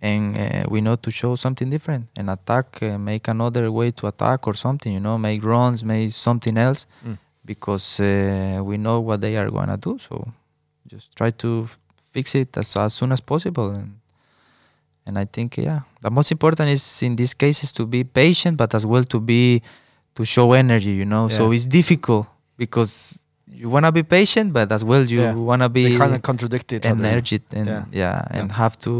[0.00, 4.06] and uh, we know to show something different and attack, uh, make another way to
[4.06, 7.18] attack or something, you know, make runs, make something else, Mm.
[7.48, 9.98] Because uh, we know what they are gonna do.
[9.98, 10.14] So
[10.86, 11.66] just try to
[12.12, 13.70] fix it as, as soon as possible.
[13.70, 13.98] And
[15.08, 18.74] and I think yeah the most important is in these cases to be patient but
[18.74, 19.62] as well to be
[20.14, 21.28] to show energy you know?
[21.28, 22.26] So it's difficult
[22.58, 23.18] because
[23.60, 25.34] you want to be patient but as well you Yeah.
[25.50, 27.04] want to They be kind of contradict each other.
[27.58, 27.84] and Yeah.
[28.02, 28.92] yeah, and have to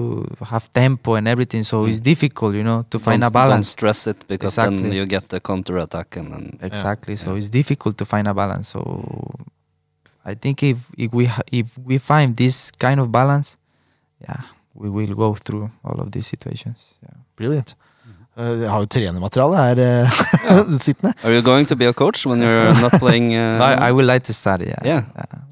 [0.53, 2.11] have tempo and everything so it's mm.
[2.13, 5.25] difficult you know to find don't, a balance Don't stress it because then you get
[5.35, 7.39] the counter attack and then exactly so Yeah.
[7.39, 8.81] it's difficult to find a balance so
[10.25, 13.49] i think if if we ha- if we find this kind of balance
[14.27, 14.43] yeah
[14.83, 17.17] we will go through all of these situations yeah.
[17.39, 17.71] Brilliant.
[18.39, 19.79] Uh, jeg har jo trenermateriale her
[20.51, 21.13] uh, sittende.
[21.25, 23.33] Are you going to be a coach when you're not playing?
[23.39, 24.65] Uh, I, I would like to study.
[24.67, 25.03] yeah Yeah.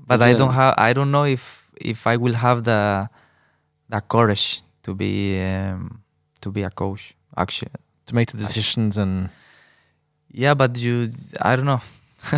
[0.08, 0.30] but Okay.
[0.30, 3.08] i don't have i don't know if if i will have the
[3.90, 6.00] the courage to be um,
[6.40, 7.72] to be a coach actually
[8.06, 9.28] To make the decisions and
[10.30, 11.08] yeah but you
[11.42, 11.80] i don't know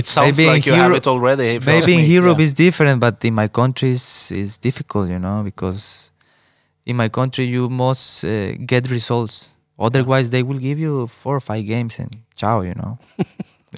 [0.00, 1.58] It sounds Maybe in like you have it already.
[1.66, 2.04] maybe in.
[2.10, 2.44] Europe Yeah.
[2.44, 6.09] it's different, but in my country it's, it's difficult, you know, because
[6.86, 9.56] in my country you must uh, get results.
[9.78, 12.98] Otherwise, they will give you four or five games and ciao, you know.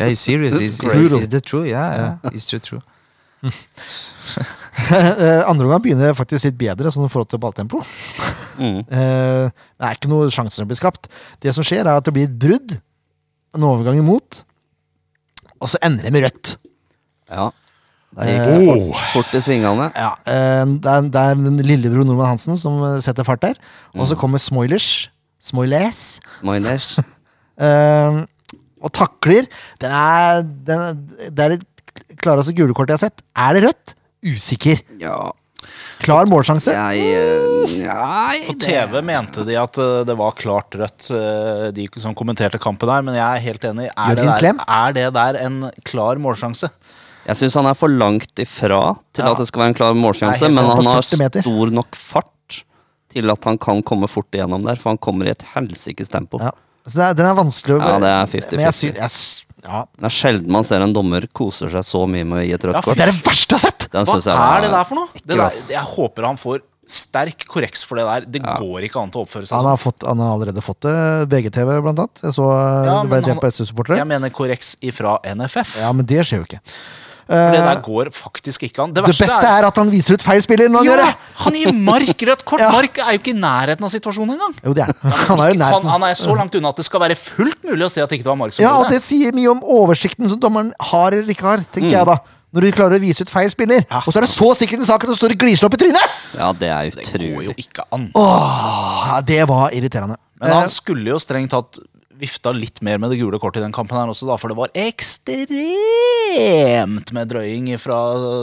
[0.01, 0.57] yeah, it's serious.
[0.57, 1.19] It's, is it's, brutal.
[1.19, 1.67] it's the truth.
[1.67, 2.31] Yeah, yeah.
[2.33, 2.83] it's true truth.
[4.73, 7.83] Eh, Andre omgang begynner faktisk litt bedre sånn i forhold til balltempo.
[8.57, 8.81] Mm.
[8.99, 11.11] Eh, det er ikke noe sjanse som blir skapt.
[11.45, 12.73] Det som skjer, er at det blir et brudd.
[13.57, 14.43] En overgang imot.
[15.61, 16.55] Og så ender det med rødt.
[17.29, 17.51] Ja.
[18.13, 19.87] Der gikk det fort, fort i svingene.
[19.97, 23.57] Ja, eh, det, er, det er den lillebror Nordmann Hansen som eh, setter fart der.
[23.97, 25.09] Og så kommer Smoilers.
[25.41, 26.03] Smoilers.
[26.41, 26.91] Smoilers.
[27.65, 28.19] eh,
[28.83, 29.49] og takler.
[29.81, 31.63] Den er, den, er- det er det
[32.23, 33.25] klareste gule kortet jeg har sett.
[33.33, 33.95] Er det rødt?
[34.35, 34.83] Usikker.
[35.01, 35.17] Ja,
[36.03, 36.73] Klar målsjanse.
[36.75, 41.07] jeg Nei, På det- TV mente de at det var klart rødt,
[41.77, 43.05] de som kommenterte kampen der.
[43.07, 43.87] Men jeg er helt enig.
[43.95, 46.69] Er, det der, er det der en klar målsjanse?
[47.27, 49.33] Jeg syns han er for langt ifra til Ja.
[49.33, 52.65] at det skal være en klar målsjanse, men han har stor nok fart
[53.13, 56.41] til at han kan komme fort igjennom der, for han kommer i et helsikes tempo.
[56.41, 56.51] Ja.
[56.87, 58.57] Så det er, den er vanskelig å Ja, det er 50-50.
[58.57, 59.85] Men jeg sy- jeg ja.
[59.95, 62.65] Det er sjelden man ser en dommer koser seg så mye med å gi et
[62.67, 62.97] rødt Ja, kort.
[62.99, 63.89] Det er det verste jeg har sett!
[63.93, 65.09] Den Hva jeg er det der for noe?
[65.15, 66.61] Det der, jeg håper han får
[66.93, 68.21] sterk korreks for det der.
[68.27, 68.57] Det Ja.
[68.59, 69.71] går ikke an til å oppføre seg Han sånn.
[69.71, 71.29] har, fått, han har allerede fått det.
[71.31, 72.19] VGTV, blant annet.
[72.25, 73.97] Jeg så Ja, det ble men delt han- på SU-supportere.
[73.99, 75.79] Jeg mener korreks ifra NFF.
[75.79, 76.61] Ja, men det skjer jo ikke.
[77.27, 78.93] For det Eh, der går faktisk ikke an.
[78.93, 81.15] Det, det beste er at han viser ut feil spiller når han Ja, gjør det!
[81.45, 82.61] han gir Mark rødt kort!
[82.65, 82.71] Ja.
[82.75, 84.55] Mark er jo ikke i nærheten av situasjonen engang.
[84.65, 85.41] Jo, det er han.
[85.41, 87.91] Er jo Han, han er så langt unna at det skal være fullt mulig å
[87.93, 90.29] se at ikke det var Mark som Ja, gjorde det Det sier mye om oversikten
[90.31, 92.19] som dommeren har eller ikke har, tenker jeg da.
[92.53, 93.81] Når du klarer å vise ut feil spiller.
[93.89, 94.03] Ja.
[94.05, 96.19] Og så er det så sikkert i saken at du står gliser opp i trynet!
[96.37, 98.11] Ja, det er Det går jo ikke an.
[98.19, 100.19] Åh, det var irriterende.
[100.43, 101.79] Men han Eh, skulle jo strengt tatt
[102.23, 104.57] vifta litt mer med det gule kortet i den kampen her også, da, for det
[104.59, 105.49] var ekstremt
[107.17, 107.99] med drøying fra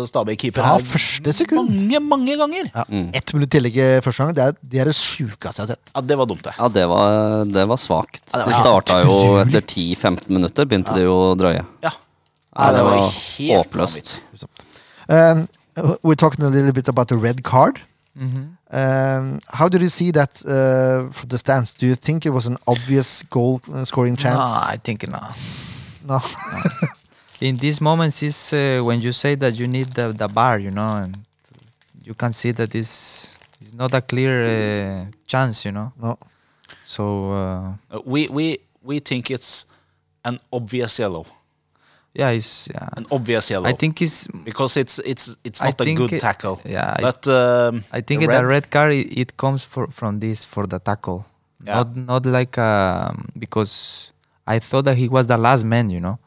[0.09, 1.69] Stabæk-keeper Fra første sekund.
[1.71, 2.65] Mange, mange ganger.
[2.75, 2.84] Ja.
[3.15, 4.36] Ett minutt tillegg første gang.
[4.38, 5.86] Det er det, er det sjukeste jeg har sett.
[5.95, 6.53] Ja, det var dumt, det.
[6.59, 7.05] Ja, det var,
[7.47, 8.23] det var svakt.
[8.34, 11.63] Ja, det starta jo etter 10-15 minutter, begynte de jo å drøye.
[11.86, 11.93] Ja.
[12.59, 14.07] Ja, det var helt håpløst.
[15.09, 15.45] Uh,
[16.03, 17.80] we're talking a little bit about the red card.
[18.18, 18.57] Mhm.
[18.72, 21.72] Um, how did you see that uh, from the stands?
[21.74, 24.38] Do you think it was an obvious goal uh, scoring chance?
[24.38, 25.20] No, I think no.
[26.07, 26.20] No.
[27.41, 30.72] In these moments is uh, when you say that you need the, the bar, you
[30.72, 31.18] know, and
[32.03, 35.91] you can see that this is not a clear uh, chance, you know.
[36.01, 36.18] no.
[36.86, 39.66] So uh, Uh, We, we, we think it's
[40.26, 41.26] an obvious yellow.
[42.14, 42.89] Yeah, it's yeah.
[42.97, 43.68] An obvious yellow.
[43.70, 46.60] I think it's because it's it's it's not a good it- tackle.
[46.66, 46.95] yeah.
[46.99, 50.66] But um, I think the the red card it, it comes for, from this for
[50.68, 51.26] the tackle,
[51.64, 51.76] Yeah.
[51.76, 54.12] not not like um, because
[54.47, 56.18] I thought that he was the last man, you know.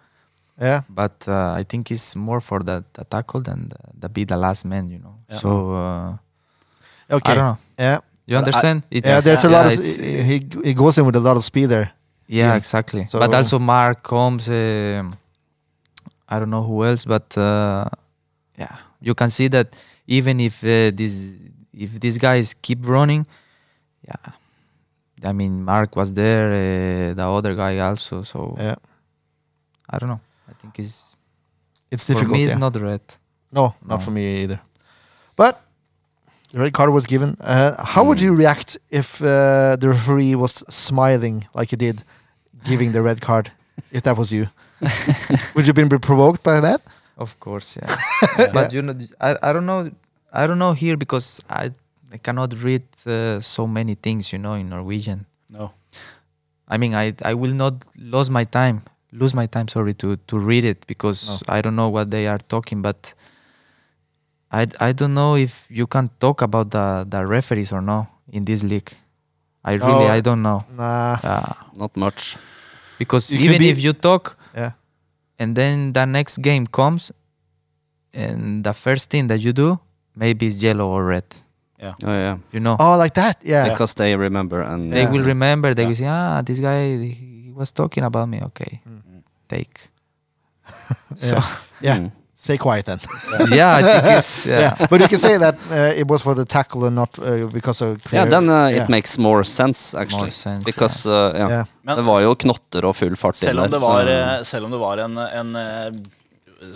[0.60, 0.82] Yeah.
[0.88, 4.36] But uh, I think it's more for the, the tackle than the, the be the
[4.36, 5.16] last man, you know.
[5.28, 5.38] Yeah.
[5.38, 6.16] So uh,
[7.10, 7.32] Okay.
[7.32, 7.58] I don't know.
[7.78, 7.98] Yeah.
[8.26, 8.82] You But I- understand?
[8.90, 9.72] It- Yeah, there's a yeah, lot of
[10.28, 11.90] he he goes in with a lot of speed there.
[12.28, 12.56] Yeah, Yeah.
[12.56, 13.04] exactly.
[13.06, 14.48] So- but also Mark Combs.
[14.48, 15.16] um
[16.32, 17.84] I don't know who else, but uh,
[18.62, 18.74] yeah,
[19.08, 19.68] you can see that
[20.06, 21.14] even if uh, this
[21.84, 23.22] if these guys keep running,
[24.10, 24.32] yeah,
[25.30, 28.22] I mean Mark was there, uh, the other guy also.
[28.32, 28.76] So Yeah.
[29.92, 30.20] I don't know.
[30.50, 30.94] I think it's
[31.90, 32.32] It's for difficult.
[32.36, 32.38] me.
[32.44, 32.52] yeah.
[32.52, 33.00] It's not red.
[33.58, 34.04] No, not No.
[34.04, 34.60] for me either.
[35.36, 35.54] But
[36.52, 37.30] the red card was given.
[37.40, 39.26] Uh, how would you react if uh,
[39.82, 41.96] the referee was smiling like he did,
[42.70, 43.50] giving the red card?
[43.90, 44.46] If that was you,
[45.54, 46.80] would you been provoked by that?
[47.16, 48.50] Of course, yeah.
[48.52, 49.90] but you know, I, I don't know,
[50.32, 51.70] I don't know here because I
[52.12, 55.26] I cannot read uh, so many things, you know, in Norwegian.
[55.48, 55.70] no.
[56.68, 58.80] I mean, I I will not lose my time,
[59.12, 59.68] lose my time.
[59.68, 61.56] Sorry to to read it because No.
[61.56, 62.80] I don't know what they are talking.
[62.82, 63.12] But
[64.50, 68.44] I I don't know if you can talk about the the referees or no in
[68.44, 68.92] this league.
[69.64, 70.16] I really No.
[70.16, 70.64] I don't know.
[70.76, 71.16] Nah.
[71.22, 72.36] Uh, Not much.
[72.98, 74.41] because You even be- if you talk Yeah.
[75.42, 77.10] And then the next game comes
[78.14, 79.78] and the first thing that you do
[80.14, 81.24] maybe it's yellow or red.
[81.82, 81.94] Yeah.
[82.06, 82.36] Oh, yeah.
[82.54, 82.76] You know.
[82.78, 83.36] Oh, like that?
[83.42, 83.66] Yeah.
[83.72, 85.10] Because they remember and They Yeah.
[85.12, 85.74] will remember.
[85.74, 85.88] They Yeah.
[85.90, 87.10] will say, "Ah, this guy he
[87.48, 89.22] he was talking about me." Okay, Mm.
[89.50, 89.90] take.
[91.28, 91.36] so
[91.82, 91.98] Yeah.
[91.98, 92.12] Mm.
[92.42, 92.98] Stay quiet then.
[93.54, 94.60] yeah, I think it's yeah.
[94.60, 94.86] yeah.
[94.90, 97.80] But you can say that uh, it was for the tackle and not uh, because
[97.80, 98.22] of clear.
[98.22, 98.82] Yeah, then uh, yeah.
[98.82, 100.22] it makes more sense, actually.
[100.22, 101.30] More sense, Because uh.
[101.36, 101.64] Yeah.
[101.82, 104.42] Men Det var jo knotter og full fart selv om det der, var, så- eh,
[104.42, 106.02] selv om det var en, en eh,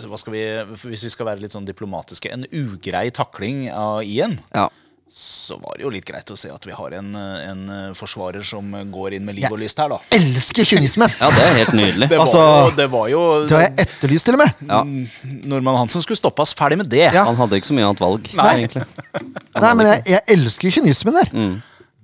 [0.07, 0.45] hva skal vi,
[0.87, 4.69] Hvis vi skal være litt sånn diplomatiske En ugrei takling av Ian, ja.
[5.09, 7.61] Så var det jo litt greit å se at vi har en, en
[7.97, 9.99] forsvarer som går inn med liv og lyst her, da.
[10.13, 11.07] Elsker kynisme!
[11.21, 12.09] ja, det er helt nydelig.
[12.11, 14.65] Det var Altså, jo, det var jo Det har jeg etterlyst, til og med.
[14.67, 14.81] Ja.
[15.53, 16.51] Norman Hansen skulle stoppes.
[16.57, 17.05] Ferdig med det.
[17.07, 17.23] Ja.
[17.29, 18.51] Han hadde ikke så mye annet valg, Nei.
[18.59, 18.83] egentlig.
[19.57, 21.33] Nei, men jeg, jeg elsker kynismen der.
[21.33, 21.55] Mm.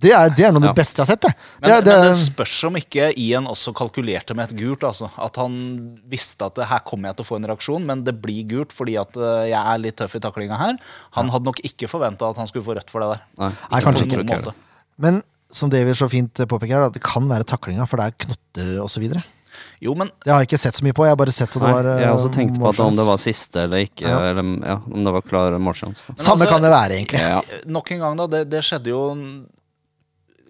[0.03, 1.25] Det er, det er noe av det beste jeg har sett.
[1.25, 1.33] Det.
[1.61, 4.83] Men, det, det, men det spørs om ikke Ian også kalkulerte med et gult.
[4.87, 5.09] Altså.
[5.23, 5.55] At han
[6.11, 8.97] visste at her kommer jeg til å få en reaksjon, men det blir gult fordi
[9.01, 10.79] at eh, jeg er litt tøff i taklinga her.
[11.17, 13.23] Han hadde nok ikke forventa at han skulle få rødt for det der.
[13.41, 13.51] Nei.
[13.71, 14.25] Nei, kanskje ikke.
[14.27, 14.55] måte.
[15.03, 15.21] Men
[15.53, 19.05] som David så fint påpeker, her, det kan være taklinga, for det er knotter osv.
[19.13, 19.23] Det
[19.85, 21.05] Jo, men har jeg ikke sett så mye på.
[21.05, 22.79] Jeg har bare sett at det Nei, var jeg har også eh, tenkt på at
[22.83, 24.21] om det var siste eller ikke, Ja.
[24.31, 26.15] eller ja, om det var klar målsjanse.
[26.17, 27.21] Samme altså, kan det være, egentlig.
[27.21, 27.41] Ja.
[27.69, 28.27] nok en gang, da.
[28.33, 29.03] Det, det skjedde jo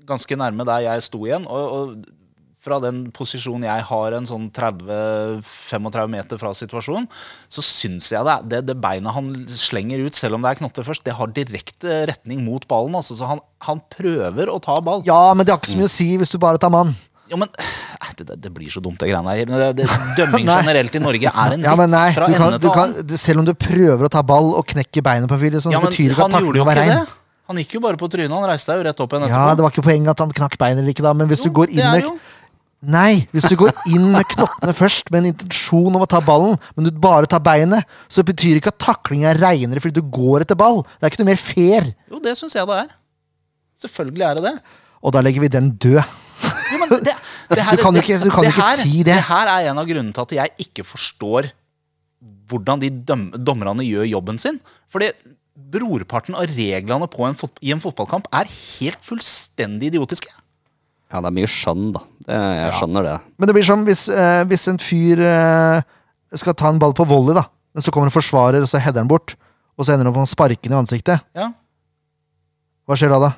[0.08, 1.47] ganske nærme der jeg sto igjen.
[1.47, 2.24] Og, og
[2.64, 7.10] fra den posisjonen jeg har en sånn 30-35 meter fra situasjonen,
[7.51, 10.88] så syns jeg det, det, det beinet han slenger ut, selv om det er knotter
[10.88, 12.95] først, det har direkte retning mot ballen.
[12.99, 15.04] Altså, så han, han prøver å ta ball.
[15.08, 16.95] Ja, men det har ikke så mye å si hvis du bare tar mann.
[17.32, 19.74] Jo, men eh, det, det, blir så dumt, det greiene her.
[20.20, 23.18] Dømming generelt i Norge er en Ja, nei, vits fra kan, ende til annen.
[23.20, 25.84] selv om du prøver å ta ball og knekke beinet på en fyr, så Ja,
[25.84, 27.04] betyr ikke at jo var rein.
[27.44, 27.48] Det.
[27.52, 28.32] Han gikk jo bare på trynet.
[28.32, 29.36] Han reiste seg jo rett opp igjen etterpå.
[29.50, 31.50] Ja, det var ikke poenget at han knakk beinet eller ikke, da, men hvis Jo,
[31.52, 32.22] du går det inn med.
[32.84, 36.58] Nei, hvis du går inn med knottene først med en intensjon om å ta ballen,
[36.76, 40.44] men du bare tar beinet, så betyr ikke at taklinga er reinere fordi du går
[40.44, 40.82] etter ball.
[41.00, 41.88] Det er ikke noe mer fair.
[42.12, 42.89] Jo, det syns jeg det er.
[43.86, 44.56] Selvfølgelig er det det.
[45.04, 46.02] Og da legger vi den død.
[46.74, 47.14] Jo, men det,
[47.54, 49.14] det her, Du kan jo ikke- du kan ikke her, si det.
[49.16, 51.52] Det her er en av grunnene til at jeg ikke forstår
[52.52, 54.60] hvordan de døm, dommerne gjør jobben sin.
[54.91, 55.12] Fordi
[55.54, 60.32] brorparten av reglene på en fot, i en fotballkamp er helt fullstendig idiotiske.
[61.14, 62.01] ja, det er mye skjønn, da.
[62.26, 63.18] Det, jeg skjønner det.
[63.38, 65.84] Men det blir som hvis, eh, hvis en fyr eh,
[66.41, 67.45] skal ta en ball på volley, da.
[67.74, 69.36] Men så kommer en forsvarer, og så header han bort.
[69.78, 71.22] Og så ender han på med å sparke den i ansiktet.
[71.38, 71.51] Ja.
[72.89, 73.34] Hva skjer da, da?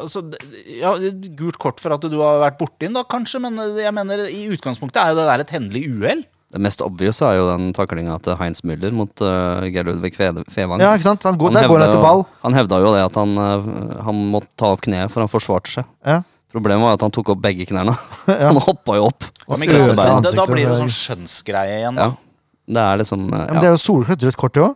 [0.00, 0.22] altså,
[0.66, 0.92] ja,
[1.38, 4.26] Gult kort for at du har vært borti den, da, kanskje, men eh, jeg mener
[4.28, 6.24] i utgangspunktet er jo det der et hendelig uhell.
[6.50, 10.82] Det mest obvious er jo den taklinga til Heinz Müller mot uh, Geir Ludvig Fevang.
[10.82, 11.22] Ja, ikke sant?
[11.28, 12.24] Han går, Han hevda, går hevda jo- ball.
[12.42, 15.70] Han hevda jo det at han, uh, han måtte ta opp kneet, for han forsvarte
[15.76, 15.86] seg.
[16.02, 16.24] Ja.
[16.50, 17.94] Problemet var at han tok opp begge knærne.
[18.26, 18.48] Ja.
[18.50, 19.28] Han hoppa jo opp.
[19.46, 22.00] Og Men da, da, blir det jo sånn skjønnsgreie igjen.
[22.02, 22.10] Ja.
[22.10, 22.26] Da.
[22.70, 24.74] Det er liksom uh, Ja, men det er jo solklart rødt kort, det òg.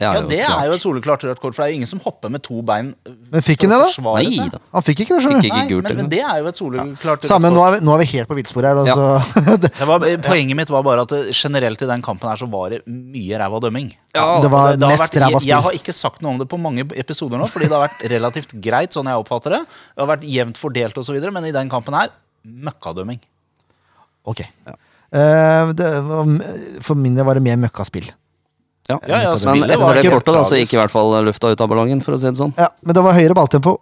[0.00, 0.60] Det er Ja, det klart.
[0.62, 2.62] er jo et soleklart rødt kort, for det er jo ingen som hopper med to
[2.64, 2.94] bein.
[3.30, 3.88] Men fikk han det, da?
[4.16, 4.58] Nei da.
[4.72, 5.48] Han fikk ikke det, skjønner du.
[5.52, 7.74] Nei, gult men, men det er jo et soleklart Samme, rødt nå kort.
[7.74, 8.80] er, vi, nå er vi helt på villspor her.
[8.82, 9.04] Altså.
[9.52, 9.56] Ja.
[9.68, 12.80] Det var, Poenget mitt var bare at generelt i den kampen her så var det
[12.88, 13.90] mye ræva dømming.
[14.16, 16.48] det var Det det mest vært, ræva jeg, jeg har ikke sagt noe om det
[16.48, 19.60] på mange episoder nå, fordi det har vært relativt greit, sånn jeg oppfatter det.
[19.92, 22.08] Det har vært jevnt fordelt osv., men i den kampen her
[22.48, 23.20] møkkadømming.
[24.24, 24.40] Ok.
[25.12, 25.88] Eh, det,
[26.86, 28.08] for min del var det mer møkkaspill.
[28.90, 28.98] Ja.
[29.06, 31.70] Ja, ja, Men etter det kortet da, så gikk i hvert fall lufta ut av
[31.70, 32.54] ballongen, for å si det sånn.
[32.58, 33.76] Ja, men det var høyere balltempo.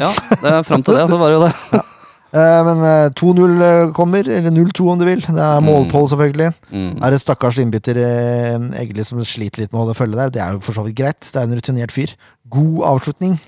[0.00, 0.10] Ja,
[0.42, 1.82] det er Fram til det, så var det jo det.
[2.38, 2.62] ja.
[2.66, 5.22] men eh, 2-0 kommer, eller 0-2 om du vil.
[5.26, 6.52] Det er målpål, selvfølgelig.
[6.70, 6.88] Mm.
[7.02, 10.34] Er det stakkars innbytter eh, Egli som sliter litt med å holde følge der.
[10.34, 11.22] Det er jo for så vidt greit.
[11.26, 12.14] Det er en rutinert fyr.
[12.54, 13.38] God avslutning.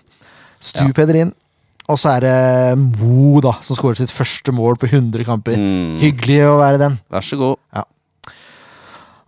[0.62, 1.34] Stupeder inn.
[1.86, 2.36] Og så er det
[2.82, 5.58] Mo, da, som skårer sitt første mål på 100 kamper.
[5.58, 5.98] Mm.
[6.02, 6.98] Hyggelig å være den.
[7.14, 7.60] Vær så god.
[7.74, 7.86] Ja.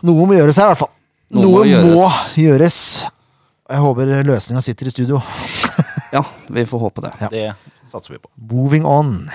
[0.06, 0.94] Noe må gjøres her, i hvert fall.
[1.30, 2.34] Noe Noe, må må gjøres.
[2.40, 2.78] gjøres.
[3.68, 5.20] Jeg håper løsninga sitter i studio.
[6.08, 7.10] Ja, vi får håpe det.
[7.20, 7.28] Ja.
[7.28, 8.30] Det satser vi på.
[8.48, 9.28] Moving on.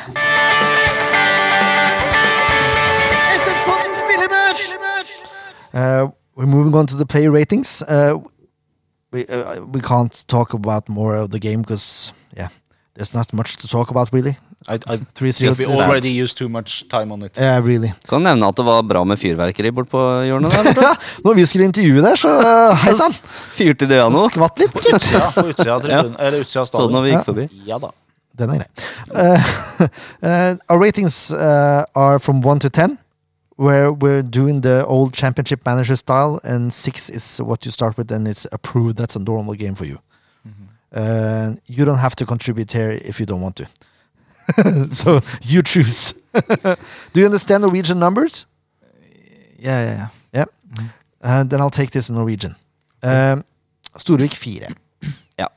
[5.73, 7.81] Uh, we're moving on to the player ratings.
[7.83, 8.19] Uh,
[9.11, 12.49] we uh, we can't talk about more of the game because yeah,
[12.95, 14.35] there's not much to talk about really.
[14.68, 17.38] I, I, we already used too much time on it.
[17.38, 17.91] Yeah, really.
[18.07, 20.95] Kan nevne at det var bra med fyrverkeri bort på hjørnet der.
[21.26, 23.16] Når vi skulle intervjue der, så uh, hei sann!
[23.57, 24.30] Fyrte det av noe?
[24.32, 24.80] Skvatt litt.
[25.11, 27.47] Ja, på utsida av tribunen, eller utsida av Så det når vi gikk forbi.
[27.68, 27.91] Ja da.
[28.39, 28.70] Den er grei.
[29.14, 29.49] Uh,
[30.24, 32.97] uh, our ratings uh, are from one to ten,
[33.57, 38.11] where we're doing the old championship manager style, and six is what you start with,
[38.11, 38.97] and it's approved.
[38.97, 39.99] That's a normal game for you.
[40.93, 43.68] Uh, you don't have to contribute here if you don't want to.
[44.91, 46.13] so you choose.
[47.13, 48.45] Do you understand Norwegian numbers?
[49.59, 50.07] Yeah, yeah, yeah.
[50.33, 50.45] Yeah.
[51.23, 52.55] Uh, then I'll take this in Norwegian.
[53.01, 53.43] Um,
[53.95, 54.67] Storvik 4.
[55.37, 55.47] Ja,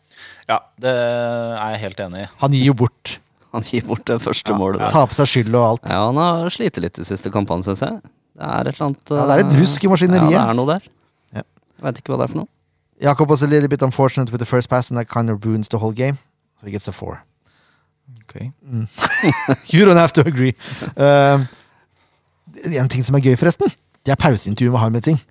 [0.48, 0.58] ja.
[0.78, 2.26] det er jeg helt enig i.
[2.42, 3.16] Han gir jo bort.
[3.56, 4.92] Han gir bort det første målet der.
[4.92, 5.88] Tar på seg skyld og alt.
[5.88, 8.02] Ja, han har slitt litt de siste kampene, syns jeg.
[8.36, 10.34] Det er et eller annet Ja, det er litt rusk i maskineriet.
[10.34, 10.90] Ja, det er noe der.
[11.38, 11.44] Ja.
[11.78, 12.50] Jeg vet ikke hva det er for noe.
[13.00, 15.72] Jakob was a little bit unfortunate with the first pass, and that kind of ruins
[15.72, 16.18] the whole game.
[16.60, 17.22] So he gets a four.
[18.24, 18.52] Okay.
[19.72, 20.54] You don't have to agree.
[20.96, 21.40] Uh,
[22.76, 23.70] en ting som er gøy, forresten,
[24.06, 25.22] det er pauseintervjuet med Harmet Singh.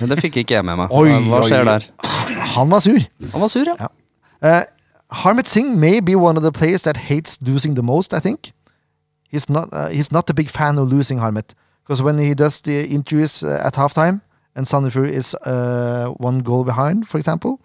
[0.00, 0.90] Men det fikk ikke jeg med meg.
[0.90, 1.66] Oi, Hva skjer oi.
[1.72, 1.86] der?
[2.56, 2.98] Han var sur.
[3.32, 3.76] Han var sur, ja.
[3.80, 3.90] Ja.
[4.42, 4.62] Uh,
[5.22, 8.52] Harmet Singh may be one of the players that hates losing the most, I think.
[9.32, 11.54] He's not, uh, he's not a big fan of losing Harmet.
[11.84, 14.20] Because when he does the interviews uh, at halftime,
[14.54, 17.60] and Sandefjord is uh, one goal behind, for example,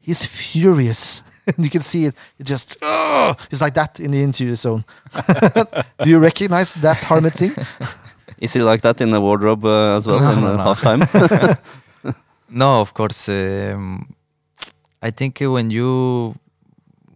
[0.00, 1.22] he's furious.
[1.58, 2.14] you can see it.
[2.38, 4.84] It just, oh, it's like that in the interview zone.
[6.02, 7.54] Do you recognize that Harmeet Singh?
[8.38, 10.64] Is he like that in the wardrobe uh, as well No, in no, no.
[10.74, 11.58] halftime?
[12.48, 13.28] No, of course.
[13.28, 14.14] Um,
[15.00, 16.34] I think when you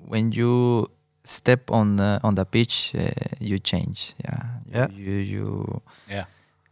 [0.06, 0.88] when you
[1.24, 3.10] step on uh, on the pitch, uh,
[3.40, 4.14] you change.
[4.24, 4.42] Yeah.
[4.72, 4.88] Yeah.
[4.94, 6.24] You you Yeah.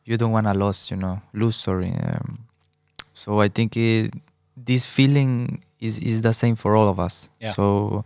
[0.04, 0.90] you don't want to lose.
[0.90, 1.56] You know, lose.
[1.56, 1.92] Sorry.
[1.92, 2.38] Um,
[3.14, 4.14] so I think it,
[4.56, 7.28] this feeling is is the same for all of us.
[7.40, 7.52] Yeah.
[7.52, 8.04] So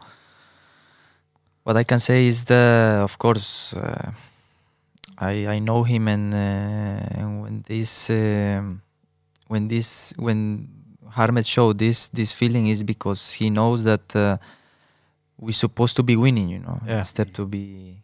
[1.65, 3.75] what I can say is the of course.
[3.75, 4.13] Uh,
[5.21, 8.81] I I know him and, uh, and when this um,
[9.49, 10.69] when this when
[11.11, 14.37] Harmeet showed this this feeling is because he knows that uh,
[15.39, 17.01] we're supposed to be winning, you know, Yeah.
[17.01, 17.99] instead to be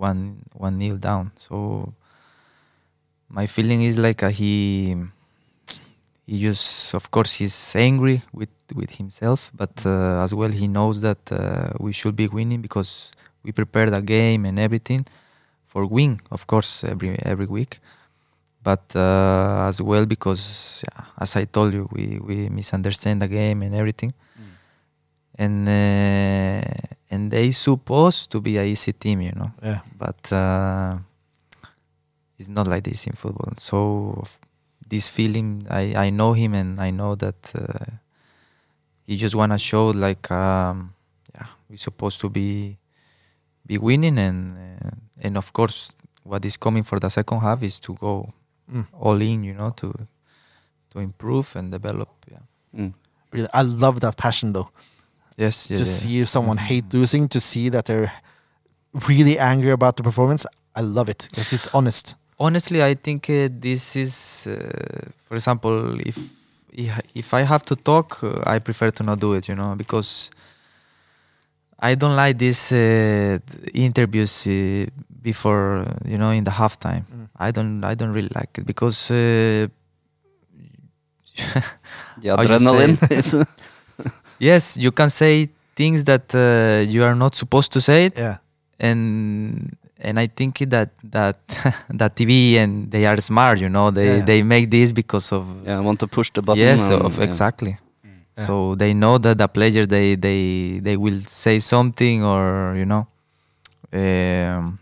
[0.00, 1.32] one one nil down.
[1.36, 1.92] So
[3.28, 4.96] my feeling is like he
[6.30, 7.58] he just of course he's
[7.88, 11.38] angry with with himself, but uh, as well he knows that uh,
[11.84, 12.90] we should be winning because
[13.44, 15.02] we prepared the game and everything
[15.70, 17.72] for win, of course, every every week
[18.62, 23.58] but uh, as well because yeah, as I told you, we we misunderstand the game
[23.66, 24.12] and everything,
[25.42, 26.60] and uh,
[27.10, 29.80] and they supposed to be a easy team, you know, Yeah.
[29.98, 30.92] but uh,
[32.38, 33.52] it's not like this in football.
[33.56, 33.78] So
[34.90, 37.96] this feeling, I I know him and I know that uh,
[39.06, 40.92] he just wanna show like um,
[41.34, 42.76] yeah, we're supposed to be
[43.66, 44.90] be winning and uh,
[45.24, 45.92] and of course
[46.24, 48.32] what is coming for the second half is to go
[48.72, 48.86] Mm.
[49.00, 49.90] all in, you know, to
[50.90, 52.08] to improve and develop.
[52.30, 52.38] Yeah,
[52.76, 52.92] Mm.
[53.32, 54.70] Really, I love that passion, though.
[55.36, 55.90] Yes, yeah, to yeah.
[55.90, 58.12] see someone hate losing, to see that they're
[59.08, 60.46] really angry about the performance.
[60.76, 62.14] I love it because it's honest.
[62.40, 64.54] Honestly i think uh, this is uh,
[65.28, 65.76] for example
[66.10, 66.16] if
[67.14, 70.30] if- i have to talk uh, i prefer to not do it you know because
[71.78, 73.38] i don't like these uh,
[73.74, 74.86] interviews uh,
[75.22, 77.28] before you know in the halftime Mm.
[77.46, 79.68] i don't i don't really like it because uh,
[82.20, 83.34] The you adrenaline is
[84.38, 88.36] yes you can say things that uh, you are not supposed to say it Yeah.
[88.78, 91.36] and and I think that that
[92.00, 93.90] that TV and they are smart, you know.
[93.90, 94.24] They Yeah.
[94.24, 96.60] they make this because of yeah, I want to push the button.
[96.62, 97.24] yes, and, of yeah.
[97.24, 97.76] exactly.
[98.38, 98.46] Yeah.
[98.46, 103.06] So they know that the players they they they will say something or you know.
[103.92, 104.78] Um,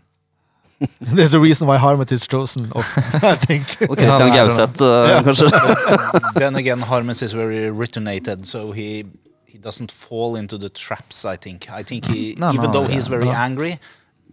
[1.01, 2.71] There's a reason why Harmeet is chosen.
[2.73, 2.87] off,
[3.23, 3.65] I think.
[3.81, 6.33] okay, Christian Ja, Gauseth, uh, kanskje.
[6.35, 9.05] then again, Harmes is very returnated, so he
[9.45, 11.25] he doesn't fall into the traps.
[11.25, 11.69] I think.
[11.69, 13.31] I think he, No, even no, though he's very no.
[13.33, 13.79] angry,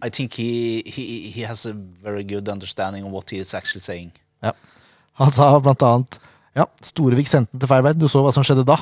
[0.03, 1.73] I think he he he has a
[2.03, 4.11] very good understanding of what he is actually saying.
[4.41, 4.53] Ja.
[5.13, 6.19] Han sa blant annet
[6.57, 7.93] ja, Storevik sendte den til feil vei.
[7.93, 8.79] Du så hva som skjedde da.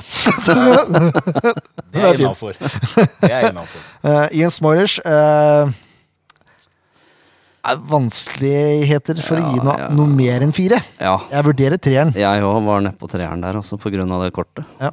[1.92, 2.56] Det er innafor.
[4.06, 5.68] Eh, Ian Smoilers uh,
[7.66, 9.88] er vanskeligheter for å gi noe, ja.
[9.92, 10.78] noe mer enn fire.
[10.96, 11.18] Ja.
[11.32, 14.32] Jeg vurderer treeren, Jeg òg var nede på treeren der, også på grunn av det
[14.36, 14.64] kortet.
[14.80, 14.92] Ja.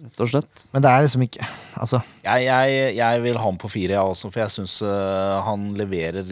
[0.00, 0.64] Rett og slett.
[0.72, 1.44] men det er liksom ikke
[1.76, 4.78] Altså, Jeg, jeg, jeg vil ha ham på fire, jeg også, for jeg syns
[5.44, 6.24] han leverer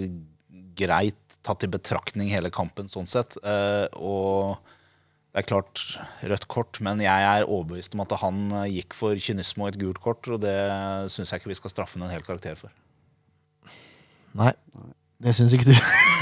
[0.79, 3.39] greit, tatt i betraktning hele kampen, sånn sett.
[3.45, 4.75] Uh, og
[5.33, 5.83] det er klart
[6.27, 9.77] rødt kort, men jeg er overbevist om at han eh, gikk for kynisme og et
[9.79, 10.55] gult kort, og det
[11.13, 12.73] syns jeg ikke vi skal straffe ham en hel karakter for.
[14.39, 14.55] nei.
[15.23, 15.75] Det syns ikke du.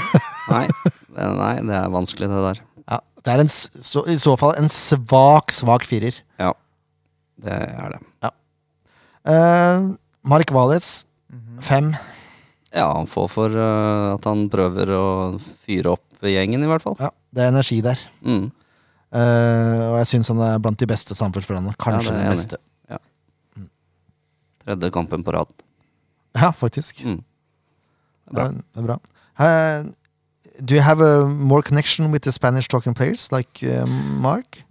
[0.51, 0.63] Nei,
[1.11, 2.59] det, nei, det er vanskelig, det der.
[2.87, 6.21] Ja, det er en, så, i så fall en svak, svak firer.
[6.39, 6.53] Ja,
[7.43, 8.31] det er det.
[9.27, 9.89] Eh,
[10.27, 11.05] Mark Valles,
[11.63, 11.91] fem.
[12.75, 15.05] Ja, han får for uh, at han prøver å
[15.65, 16.97] fyre opp gjengen, i hvert fall.
[16.99, 18.01] Ja, det er energi der.
[18.25, 18.49] Mm.
[19.07, 21.73] Uh, og jeg syns han er blant de beste samfunnsspillerne.
[21.79, 22.59] Kanskje Ja, den beste.
[22.91, 22.99] Ja.
[23.55, 23.69] Mm.
[24.65, 25.53] Tredje kampen på rad.
[26.37, 27.05] Ja, faktisk.
[27.07, 27.21] Mm.
[28.35, 28.99] Ja, det er bra.
[29.39, 29.93] Uh,
[30.59, 33.87] do you have a more connection with the Spanish talking players, like uh,
[34.19, 34.63] Mark?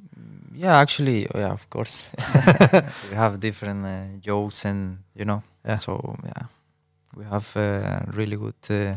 [0.57, 2.11] Yeah, actually, oh, yeah, of course.
[3.11, 5.43] we have different uh, jokes and you know.
[5.65, 5.79] Yeah.
[5.79, 6.47] So yeah,
[7.17, 8.55] we have uh, really good.
[8.71, 8.97] Uh,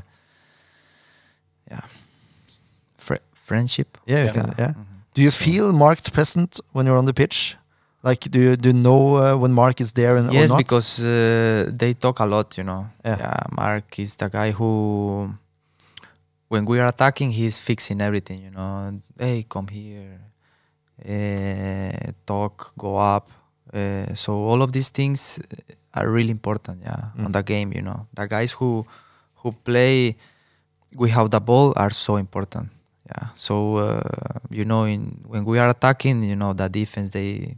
[1.72, 1.82] yeah.
[2.98, 3.98] Fri friendship.
[4.06, 4.34] Yeah, Yeah.
[4.34, 4.74] can- yeah.
[4.74, 4.86] Mhm.
[5.14, 7.56] Do you So- feel Mark present when you're on the pitch?
[8.04, 10.58] Like, do you do you know uh, when Mark is there and or yes not?
[10.58, 13.44] because uh, they talk a lot you know Yeah.
[13.52, 14.70] mark is the guy who
[16.48, 20.18] when we are attacking he's fixing everything you know hey come here
[22.26, 23.30] talk go up
[23.74, 25.40] uh, so all of these things
[25.94, 27.26] are really important yeah Mm.
[27.26, 28.86] on the game you know the guys who
[29.42, 30.16] who play
[30.96, 32.68] without the ball are so important
[33.10, 34.02] yeah so uh,
[34.50, 37.56] you know in when we are attacking you know the defense they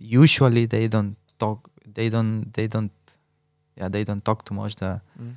[0.00, 2.92] usually they don't talk they don't they don't
[3.76, 5.34] yeah they don't talk too much the Mm.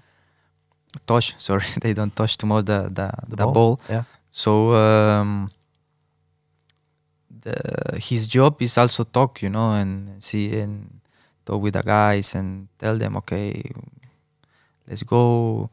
[1.05, 3.53] touch sorry they don't touch too much the the, The the, ball?
[3.53, 3.79] ball.
[3.89, 4.03] Yeah.
[4.31, 5.49] so um
[7.43, 7.55] the
[7.99, 10.73] his job is also talk you know and see and
[11.45, 13.61] talk with the guys and tell them okay
[14.87, 15.69] let's go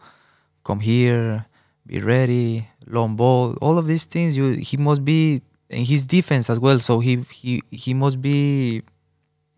[0.65, 1.47] come here
[1.87, 6.51] be ready long ball all of these things you he must be in his defense
[6.51, 8.83] as well so he he he must be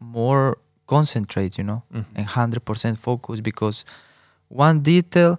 [0.01, 2.05] more concentrate you know Mhm.
[2.15, 3.85] and 100% focus because
[4.49, 5.39] one detail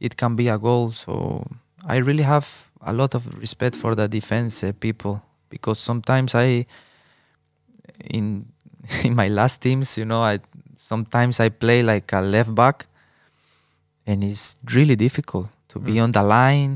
[0.00, 1.12] it can be a goal so
[1.84, 2.46] i really have
[2.80, 6.64] a lot of respect for the defense uh, people because sometimes i
[8.16, 8.26] in
[9.06, 10.38] in my last teams you know i
[10.76, 12.86] sometimes i play like a left back
[14.06, 16.02] and it's really difficult to be Mm.
[16.04, 16.72] on the line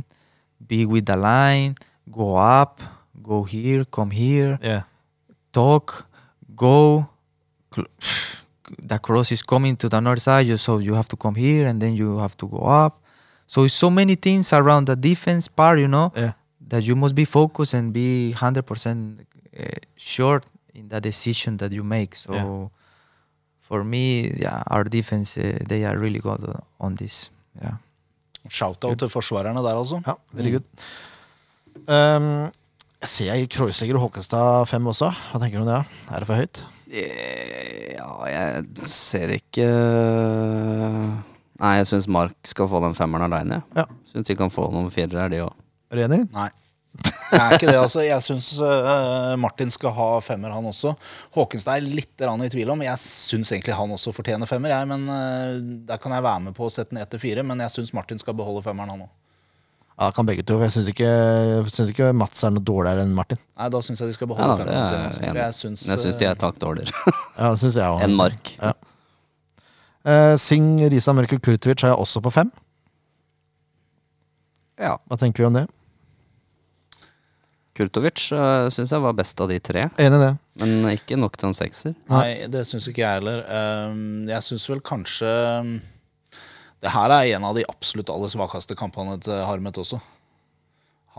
[0.70, 1.74] be with the line
[2.18, 2.80] go up
[3.22, 4.82] go here come here yeah,
[5.52, 6.06] talk,
[6.54, 7.08] go.
[8.92, 11.80] The cross is coming to the north side, so you have to come here, and
[11.80, 12.98] then you have to go up.
[13.46, 16.32] So it's so many things around the defense part, you know, yeah.
[16.68, 19.20] That you must be focused and be hundred percent
[19.58, 19.62] uh,
[19.96, 20.40] sure
[20.74, 22.14] in the decision that you make.
[22.16, 22.68] So Yeah.
[23.60, 26.44] for me, yeah, our defense uh, they are really good
[26.80, 27.30] on this.
[27.62, 27.76] Yeah.
[28.48, 30.00] Shout-out til forsvarerne der, altså.
[30.06, 30.64] Ja, veldig good.
[31.88, 32.52] Um,
[33.02, 35.10] jeg ser jeg Kreuzlegger og Håkenstad fem også.
[35.32, 35.80] Hva tenker du om det?
[36.14, 36.62] Er det for høyt?
[36.90, 39.66] Eh, Ja, jeg ser ikke
[41.60, 43.62] Nei, jeg syns Mark skal få den femmeren aleine.
[43.76, 43.84] Ja.
[44.12, 45.54] Syns de kan få noen firere, de òg.
[45.90, 46.22] Er du enig?
[46.34, 46.48] Nei.
[47.26, 48.02] Jeg er ikke det, altså.
[48.04, 48.48] Jeg syns
[49.40, 50.94] Martin skal ha femmer, han også.
[51.36, 52.82] Håkenstad er litt i tvil om.
[52.86, 54.88] Jeg syns egentlig han også fortjener femmer, jeg.
[54.90, 55.58] Men uh,
[55.88, 57.44] der kan jeg være med på å sette ned til fire.
[57.46, 59.12] Men jeg syns Martin skal beholde femmeren, han òg.
[59.96, 60.58] Ja, kan begge to.
[60.60, 61.08] Jeg syns ikke,
[61.72, 63.40] synes ikke Mats er noe dårligere enn Martin.
[63.56, 65.38] Nei, da syns jeg de skal beholde ja, femmeren er sin.
[65.40, 66.92] jeg syns, jeg syns de er takk dårligere
[67.40, 68.52] Ja, det enn Mark.
[68.60, 68.74] Ja.
[70.06, 72.52] Uh, Singh, Risa Mørk og Kurtovic har jeg også på fem.
[74.80, 74.96] Ja.
[75.08, 75.66] Hva tenker vi om det?
[77.76, 80.32] Kurtovic uh, syns jeg var best av de tre, Enig det.
[80.62, 81.92] men ikke nok til en sekser.
[82.08, 83.42] Nei, det syns ikke jeg heller.
[83.92, 85.74] Um, jeg syns vel kanskje um,
[86.80, 90.00] Det her er en av de absolutt aller svakeste kampene til Harmet også.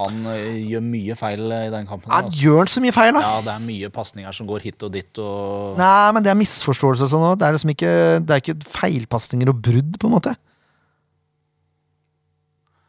[0.01, 0.33] Han uh,
[0.71, 2.09] gjør mye feil i den kampen.
[2.09, 2.41] Ja, altså.
[2.41, 3.21] gjør han så mye feil, da?
[3.21, 5.21] Ja, det er mye pasninger som går hit og dit.
[5.21, 7.37] Og Nei, men det er misforståelser sånn òg.
[7.37, 7.93] Det er liksom ikke,
[8.25, 10.33] det er ikke feilpasninger og brudd, på en måte.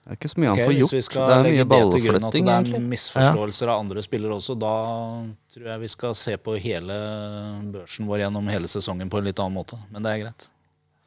[0.08, 0.88] Det er ikke så mye han får gjort.
[0.88, 4.00] hvis vi skal Det er legge mye det ballflytting, det er misforståelser misforståelser av andre
[4.06, 4.72] spillere også, da
[5.52, 6.96] tror jeg vi skal se på hele
[7.74, 9.76] børsen vår gjennom hele sesongen på en litt annen måte.
[9.92, 10.48] Men det er greit.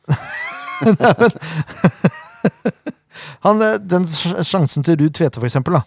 [3.41, 5.73] Han, eh, den sjansen til Ruud Tvete, for eksempel.
[5.79, 5.83] Da.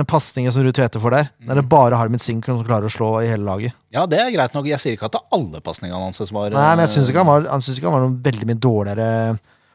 [0.00, 1.30] Den pasningen som Ruud Tvete får der.
[1.46, 3.70] Der det bare Harmet Sinkron som klarer å slå i hele laget.
[3.94, 4.66] Ja, det er greit nok.
[4.70, 7.46] Jeg sier ikke at alle pasningene hans var Nei, men jeg syns ikke han var,
[7.54, 9.08] han synes ikke han var noen veldig mye dårligere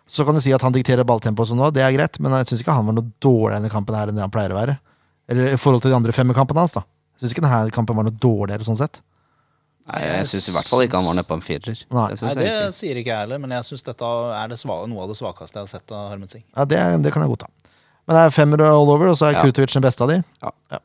[0.07, 2.31] Så kan du si at han dikterer balltempo og sånn òg, det er greit, men
[2.37, 4.59] jeg syns ikke han var noe dårligere i kampen her enn det han pleier å
[4.59, 4.77] være.
[5.27, 6.83] Eller i forhold til de andre femmerkampene hans, da.
[7.15, 9.01] Jeg syns ikke denne kampen var noe dårligere sånn sett.
[9.89, 11.81] Nei, jeg syns i hvert fall ikke han var nede på en firer.
[11.93, 12.05] Nei.
[12.13, 12.77] Det Nei, det jeg ikke.
[12.77, 14.05] sier ikke jeg heller, men jeg syns dette
[14.41, 16.45] er det sva- noe av det svakeste jeg har sett av Harmet Singh.
[16.57, 17.49] Ja, det, det kan jeg godta.
[18.05, 19.43] Men det er femmer all over, og så er Ja.
[19.45, 20.21] Kurtovic den beste av de.
[20.41, 20.79] Ja.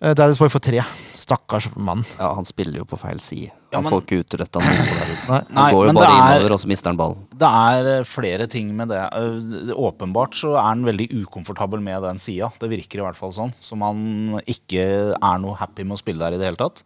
[0.00, 0.82] Eh, Boy får tre.
[1.18, 2.04] Stakkars mann.
[2.20, 3.50] Ja, han spiller jo på feil side.
[3.72, 5.52] Ja, Han men- får ikke utretta noe der ute.
[5.52, 5.72] Nei.
[5.74, 7.26] Går jo bare er- innover, og så mister han ballen.
[7.36, 9.00] Det er eh, flere ting med det.
[9.12, 12.52] Eh, Åpenbart så er han veldig ukomfortabel med den sida.
[12.60, 13.52] Det virker i hvert fall sånn.
[13.60, 16.82] Som han ikke er noe happy med å spille der i det hele tatt.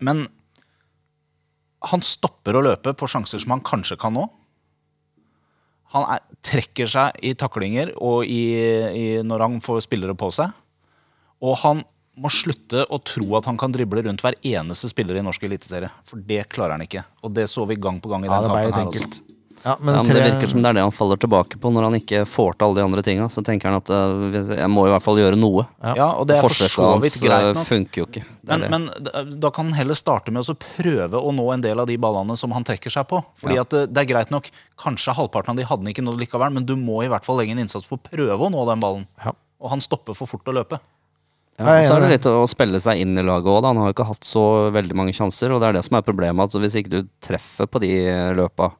[0.00, 0.28] Men
[1.82, 4.28] han stopper å løpe på sjanser som han kanskje kan nå.
[5.92, 8.54] Han er, trekker seg i taklinger og i,
[9.18, 10.52] i når han får spillere på seg.
[11.42, 11.84] Og han
[12.16, 15.90] må slutte å tro at han kan drible rundt hver eneste spiller i norsk eliteserie.
[16.08, 17.04] For det klarer han ikke.
[17.22, 19.22] Og det så vi gang på gang i Ja, den det kampen her her også.
[19.66, 21.70] Ja, men Ja, men tre, Det virker som det er det han faller tilbake på
[21.74, 23.24] når han ikke får til alle de andre tinga.
[23.32, 25.64] Så tenker han at øh, jeg må i hvert fall gjøre noe.
[25.96, 27.66] Ja, og det er for så Forsøket vidt hans greit nok.
[27.66, 28.22] funker jo ikke.
[28.46, 28.86] Men, men
[29.42, 32.36] da kan han heller starte med å prøve å nå en del av de ballene
[32.38, 33.24] som han trekker seg på.
[33.42, 33.64] Fordi Ja.
[33.66, 34.48] at det, det er greit nok,
[34.78, 37.40] Kanskje halvparten av de hadde han ikke nådd likevel, men du må i hvert fall
[37.40, 39.06] legge en innsats på å prøve å nå den ballen.
[39.24, 39.32] Ja.
[39.58, 40.78] Og han stopper for fort å løpe.
[41.56, 43.64] Ja, og så er det litt å spille seg inn i laget òg.
[43.64, 44.42] Han har jo ikke hatt så
[44.74, 46.42] veldig mange sjanser, og det er det som er problemet.
[46.44, 47.92] Altså, hvis ikke du treffer på de
[48.36, 48.74] løpa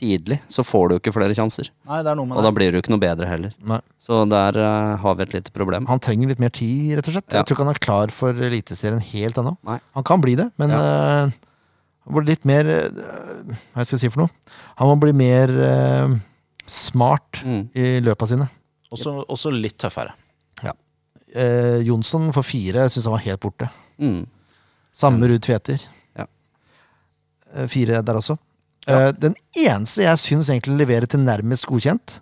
[0.00, 1.68] tidlig, så får du ikke flere sjanser.
[1.86, 3.52] Nei, det er noe med Og da blir du ikke noe bedre heller.
[3.68, 3.78] Nei.
[4.00, 5.84] Så der uh, har vi et lite problem.
[5.92, 7.28] Han trenger litt mer tid, rett og slett.
[7.28, 7.42] Ja.
[7.42, 9.52] Jeg tror ikke han er klar for Eliteserien helt ennå.
[9.68, 9.76] Nei.
[10.00, 14.24] Han kan bli det, men han blir litt mer uh, Hva skal jeg si for
[14.24, 14.56] noe?
[14.80, 16.16] Han må bli mer uh,
[16.66, 17.62] smart Mm.
[17.76, 18.48] i løpa sine.
[18.92, 20.12] Også, også litt tøffere.
[21.32, 23.68] Eh, Jonsson for fire syns han var helt borte.
[24.02, 24.24] Mm.
[24.92, 25.80] Samme Ruud Tveter.
[26.18, 26.26] Ja.
[27.54, 28.36] Eh, fire der også.
[28.90, 32.18] Eh, den eneste jeg syns egentlig leverer til nærmest godkjent,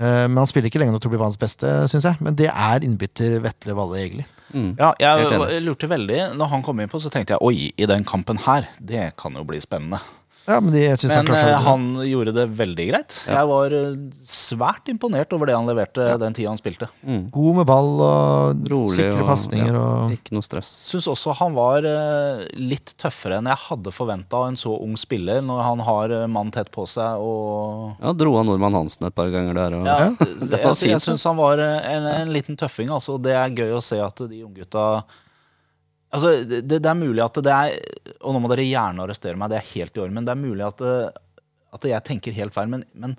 [0.00, 2.36] eh, men han spiller ikke lenge nok til å bli verdens beste, syns jeg, men
[2.38, 4.26] det er innbytter Vetle Valle Egeli.
[4.50, 4.72] Mm.
[4.78, 6.20] Ja, jeg lurte veldig.
[6.38, 9.34] Når han kom inn på, så tenkte jeg oi, i den kampen her, det kan
[9.38, 10.02] jo bli spennende.
[10.46, 13.16] Ja, men de, jeg synes han klarte eh, han gjorde det veldig greit.
[13.26, 13.40] Ja.
[13.40, 13.96] Jeg var eh,
[14.30, 16.86] svært imponert over det han leverte den tida han spilte.
[17.02, 17.24] Mm.
[17.34, 20.70] God med ball og Rolig sikre og- pasninger ja, og Ikke noe stress.
[20.92, 24.94] Syns også han var eh, litt tøffere enn jeg hadde forventa av en så ung
[25.00, 29.16] spiller, når han har mann tett på seg og Ja, dro av Nordmann Hansen et
[29.18, 29.78] par ganger der.
[29.80, 30.10] Og, ja,
[30.46, 32.90] Det Jeg, var jeg, syns han var en, en liten tøffing.
[32.94, 33.18] Altså.
[33.22, 35.02] Det er gøy å se at de unggutta
[36.14, 37.72] Altså, det, det er mulig at det er
[38.22, 40.38] Og nå må dere gjerne arrestere meg, det er helt i orden, men det er
[40.38, 41.42] mulig at, det,
[41.74, 42.70] at jeg tenker helt feil.
[42.72, 43.16] Men, men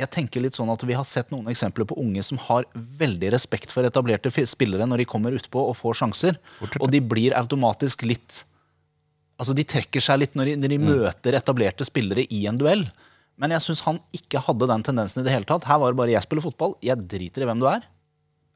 [0.00, 3.30] jeg tenker litt sånn at vi har sett noen eksempler på unge som har veldig
[3.36, 6.40] respekt for etablerte spillere når de kommer utpå og får sjanser.
[6.80, 8.42] Og de blir automatisk litt
[9.34, 12.84] Altså, de trekker seg litt når de, når de møter etablerte spillere i en duell.
[13.42, 15.66] Men jeg syns han ikke hadde den tendensen i det hele tatt.
[15.66, 17.82] Her var det bare 'jeg spiller fotball, jeg driter i hvem du er'.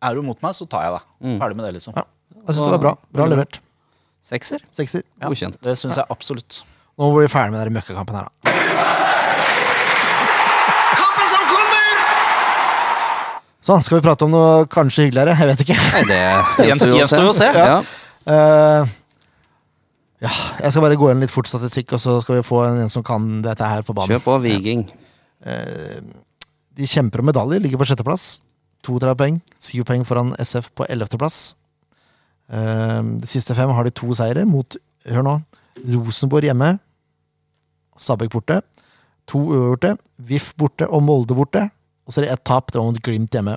[0.07, 1.41] Er du mot meg, så tar jeg deg.
[1.43, 1.97] Ferdig med det, liksom.
[1.99, 2.05] Ja.
[2.47, 2.95] Jeg syns det var bra.
[3.11, 3.59] Bra levert.
[4.25, 4.63] Sekser?
[4.75, 5.05] Sekser.
[5.21, 5.59] Ja, Godkjent.
[5.65, 6.63] Det syns jeg absolutt.
[6.99, 8.55] Nå må vi ferdig med den møkkakampen her, da.
[13.69, 15.35] Sånn, skal vi prate om noe kanskje hyggeligere?
[15.37, 15.77] Jeg vet ikke.
[15.93, 17.49] Nei, det Gjenstår jo å se.
[17.53, 17.75] Ja.
[18.29, 18.95] Uh,
[20.25, 20.31] ja,
[20.65, 22.91] jeg skal bare gå inn litt fort statistikk, og så skal vi få en, en
[22.93, 24.17] som kan dette her på banen.
[24.17, 24.87] Kjør på, Viking.
[26.79, 28.39] De kjemper om medaljer, ligger på sjetteplass.
[28.87, 29.39] 32 poeng.
[29.63, 31.39] 7 poeng foran SF på 11.-plass.
[32.49, 34.77] De siste fem har de to seire mot
[35.09, 35.35] Hør nå.
[35.85, 36.75] Rosenborg hjemme.
[38.01, 38.61] Stabæk borte.
[39.29, 39.95] To uavgjorte.
[40.29, 41.67] VIF borte og Molde borte.
[42.09, 42.73] Og så er det ett tap.
[42.73, 43.57] Det var mot Glimt hjemme.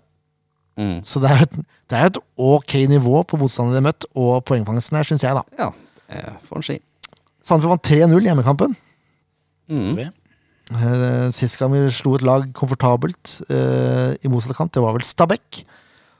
[0.79, 1.01] Mm.
[1.03, 1.57] Så det er et,
[1.91, 5.35] det er et ok nivå på motstanderne de har møtt, og poengfangsten her, syns jeg,
[5.35, 5.43] da.
[5.59, 5.67] Ja,
[6.15, 6.77] jeg får en si.
[7.43, 8.75] Sandefjord vant 3-0 hjemmekampen.
[9.71, 9.99] Mm.
[10.71, 15.05] Eh, Sist gang vi slo et lag komfortabelt eh, i motsatt kant, det var vel
[15.05, 15.63] Stabæk.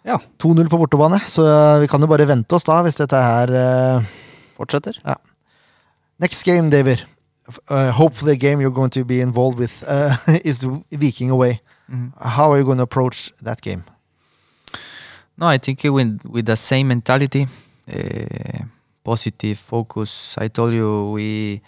[0.04, 3.20] Ja, 2-0 på bortebane, så eh, vi kan jo bare vente oss da, hvis dette
[3.22, 4.08] her eh,
[4.58, 4.98] fortsetter.
[6.22, 7.04] Next game, David.
[7.70, 11.60] Uh, hopefully, a game you're going to be involved with uh, is Viking away.
[11.90, 12.14] Mhm.
[12.18, 13.84] How are you going to approach that game?
[15.38, 17.48] No, I think with with the same mentality,
[17.92, 18.64] uh,
[19.04, 20.38] positive focus.
[20.38, 21.62] I told you we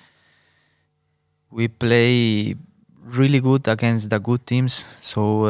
[1.52, 2.56] we play
[3.04, 5.44] really good against the good teams, so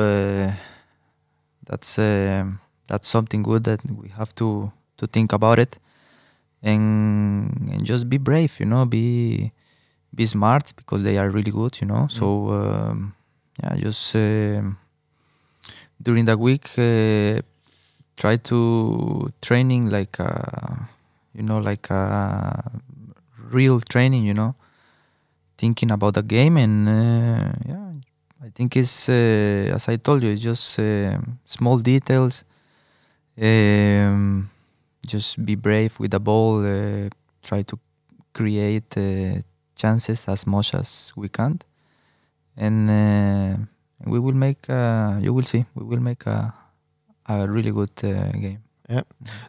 [1.67, 2.45] that's uh,
[2.88, 5.77] that's something good that we have to to think about it,
[6.61, 9.51] and and just be brave, you know, be
[10.13, 12.07] be smart because they are really good, you know.
[12.09, 13.15] So um,
[13.61, 14.77] yeah, just um
[16.01, 16.69] during the week.
[16.77, 17.41] Uh,
[18.15, 20.75] try to training like uh
[21.34, 22.53] you know like uh
[23.51, 24.55] real training you know
[25.57, 27.91] thinking about the game and uh, yeah
[28.43, 32.43] i think it's uh, as i told you it's just uh, small details
[33.41, 34.49] um
[35.05, 37.09] just be brave with the ball uh,
[37.43, 37.77] try to
[38.34, 39.41] create uh,
[39.75, 41.59] chances as much as we can.
[42.55, 43.57] And uh,
[44.05, 46.53] we will make uh, you will see we will make a
[47.27, 48.59] a really good uh, game.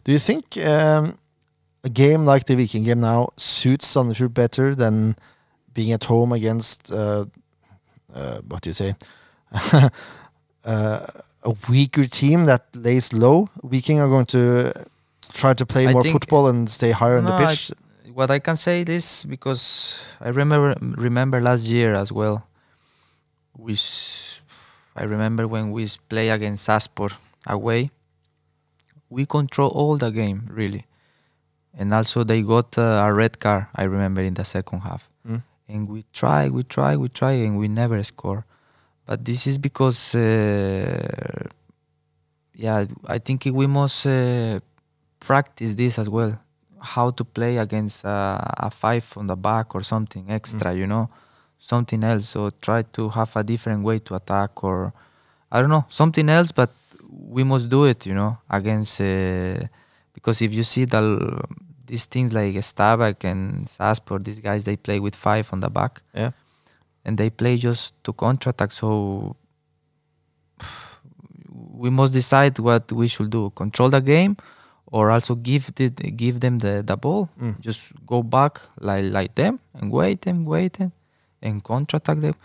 [0.03, 1.17] Do you think um,
[1.83, 5.15] a game like the Viking game now suits Sandefjord better than
[5.73, 7.25] being at home against, uh,
[8.47, 8.95] what do you say,
[11.45, 13.47] a weaker team that lays low?
[13.63, 14.73] Viking are going to
[15.33, 17.71] try to play I more football and stay higher on No, the I- pitch.
[18.13, 22.47] What I can say this because I remember remember last year as well.
[23.57, 23.75] We
[24.95, 27.11] I remember when we play against Saspor
[27.45, 27.91] away.
[29.09, 30.85] We control all the game really,
[31.77, 33.67] and also they got uh, a red card.
[33.75, 35.43] I remember in the second half, Mm.
[35.67, 38.45] and we try, we try, we try, and we never score.
[39.05, 41.47] But this is because, uh,
[42.55, 44.59] yeah, I think we must uh,
[45.19, 46.39] practice this as well.
[46.79, 51.09] How to play against uh, a five on the back or something extra, you know,
[51.59, 52.29] something else.
[52.29, 54.93] So try to have a different way to attack, or
[55.51, 56.51] I don't know, something else.
[56.51, 56.71] But
[57.09, 59.67] we must do it, you know, against uh,
[60.13, 61.41] because if you see the
[61.85, 66.01] these things like Stabæk and Saspor, these guys they play with five on the back
[66.13, 66.31] Yeah.
[67.05, 68.71] And they play just to counterattack.
[68.71, 69.35] So
[71.73, 74.37] we must decide what we should do: control the game,
[74.87, 77.29] or also give the, give them the, the ball.
[77.41, 77.59] Mm.
[77.61, 80.91] Just go back like like them and wait and wait them,
[81.41, 82.35] and counterattack them,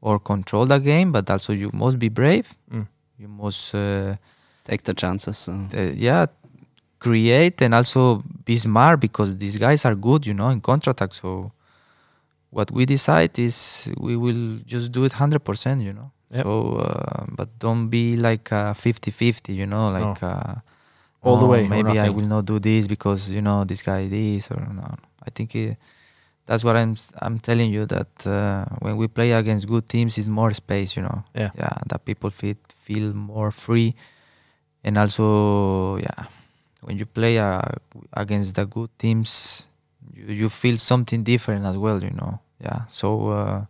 [0.00, 1.12] or control the game.
[1.12, 2.54] But also you must be brave.
[2.70, 2.88] Mm.
[3.18, 3.74] You must.
[3.74, 4.16] Uh,
[4.64, 5.48] Take the chances.
[5.48, 6.26] uh, uh, yeah
[6.98, 11.52] create and also be smart because these guys are good you know in counterattack so
[12.56, 13.56] what we decide is
[14.06, 14.44] we will
[14.74, 16.08] just do it 100% you know?
[16.34, 16.42] Yep.
[16.44, 16.52] so
[16.86, 19.84] uh, but don't be like uh, 50-50 you know?
[19.98, 20.54] Like uh,
[21.26, 24.00] All the "Oh, way maybe i will not do this because you know this guy
[24.16, 24.86] this or no
[25.26, 25.74] i think uh,
[26.46, 26.94] that's what i'm
[27.24, 31.02] i'm telling you that uh, when we play against good teams is more space you
[31.08, 31.18] know?
[31.42, 31.50] Yeah.
[31.62, 33.90] yeah that people feel feel more free.
[34.86, 35.26] And also
[36.06, 36.20] yeah
[36.86, 37.60] when you play uh,
[38.22, 39.30] against the good teams
[40.14, 43.64] you, you feel something different as well you know yeah so uh,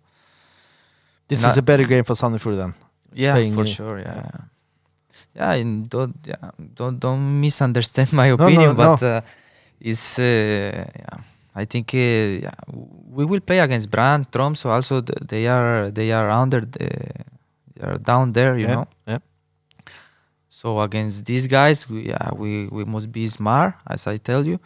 [1.29, 2.73] This is I- a better game for Sandefjord then.
[3.13, 4.23] yeah for sure yeah
[5.35, 8.81] yeah and don't yeah, don't don't misunderstand my no, opinion no.
[8.83, 9.21] but uh,
[9.81, 11.19] it's uh, yeah
[11.57, 11.99] I think uh,
[12.45, 12.53] yeah,
[13.17, 16.89] we will play against Brann Tromsø also th- they are they are under the
[17.75, 18.75] they are down there you yeah.
[18.75, 19.19] know Yeah.
[20.51, 24.59] So against these guys, we yeah, we, we must be smart, as I tell you,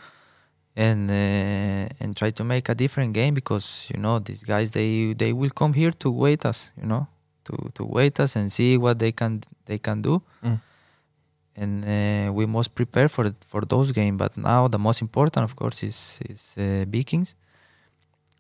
[0.80, 5.12] and uh, and try to make a different game because you know these guys they
[5.22, 7.04] they will come here to wait us, you know,
[7.46, 9.32] to to wait us and see what they can
[9.68, 10.58] they can do, Mm.
[11.62, 14.16] and uh, we must prepare for for those games.
[14.18, 15.98] But now the most important, of course, is
[16.32, 17.34] is uh, Vikings,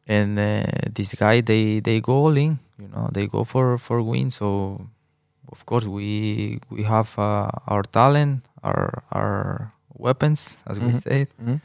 [0.08, 0.64] and uh,
[0.94, 4.30] this guy they they go all in, you know, they go for for win.
[4.30, 4.46] So
[5.52, 11.02] of course we we have uh, our talent, our our weapons, as we Mhm.
[11.02, 11.60] say, Mhm.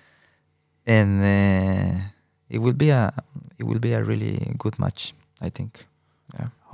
[0.88, 2.00] And uh,
[2.50, 3.12] it will be a
[3.58, 5.14] it will be a really good match.
[5.42, 5.86] I think.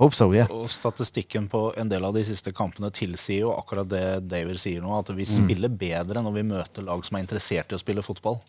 [0.02, 0.48] Hope so, yeah.
[0.50, 4.80] Og statistikken på en del av de siste kampene tilsier jo akkurat det David sier
[4.82, 5.44] nå, at vi Mm.
[5.44, 8.40] spiller bedre når vi møter lag som er interessert i å spille fotball.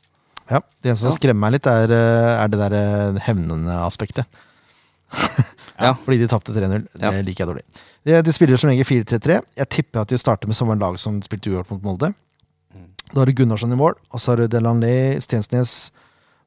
[0.50, 0.62] ja.
[0.82, 4.26] Det eneste som skremmer meg litt, er, eh, er det der eh, hevnende aspektet.
[5.80, 5.94] Ja.
[6.06, 6.88] Fordi de tapte 3-0.
[7.02, 7.12] Ja.
[7.12, 7.64] Det liker jeg dårlig.
[8.06, 9.40] De, de spiller som regel 4-3-3.
[9.58, 12.14] Jeg tipper at de starter med samme lag som spilte uavgjort mot Molde.
[13.14, 15.92] Da har du Gunnarsson i mål, og så har du Delanley, Stensnes,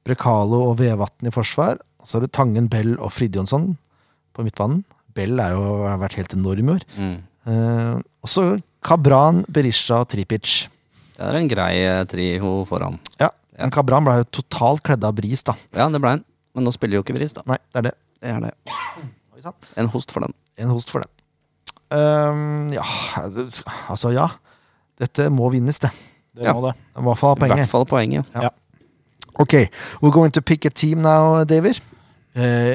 [0.07, 1.79] Brekalo og Vevatn i forsvar.
[2.03, 3.69] Og så har du Tangen, Bell og Fridjonsson
[4.35, 4.83] på midtbanen.
[5.15, 6.87] Bell er jo, har vært helt enorm i år.
[6.99, 7.13] Mm.
[7.47, 7.93] Eh,
[8.27, 8.49] og så
[8.87, 10.57] Kabran, Berisha og Tripic.
[11.17, 12.99] Det er en grei eh, trio foran.
[13.23, 15.55] Ja, men Kabran ble jo totalt kledd av bris, da.
[15.79, 16.27] Ja, det ble han.
[16.57, 17.45] Men nå spiller jo ikke Bris, da.
[17.47, 17.95] Nei, det er det.
[18.25, 18.53] Det er det.
[19.77, 20.35] En host for den.
[20.59, 21.13] En host for den.
[21.93, 22.83] Um, ja,
[23.93, 24.25] altså ja.
[24.99, 25.93] Dette må vinnes, det.
[26.37, 26.53] Det Ja.
[26.53, 26.75] må det.
[26.99, 28.25] I hvert fall I hvert fall poenget.
[28.35, 28.49] Ja.
[29.39, 29.67] Okay,
[30.01, 31.81] we're going to pick a team now, David.
[32.37, 32.75] Uh,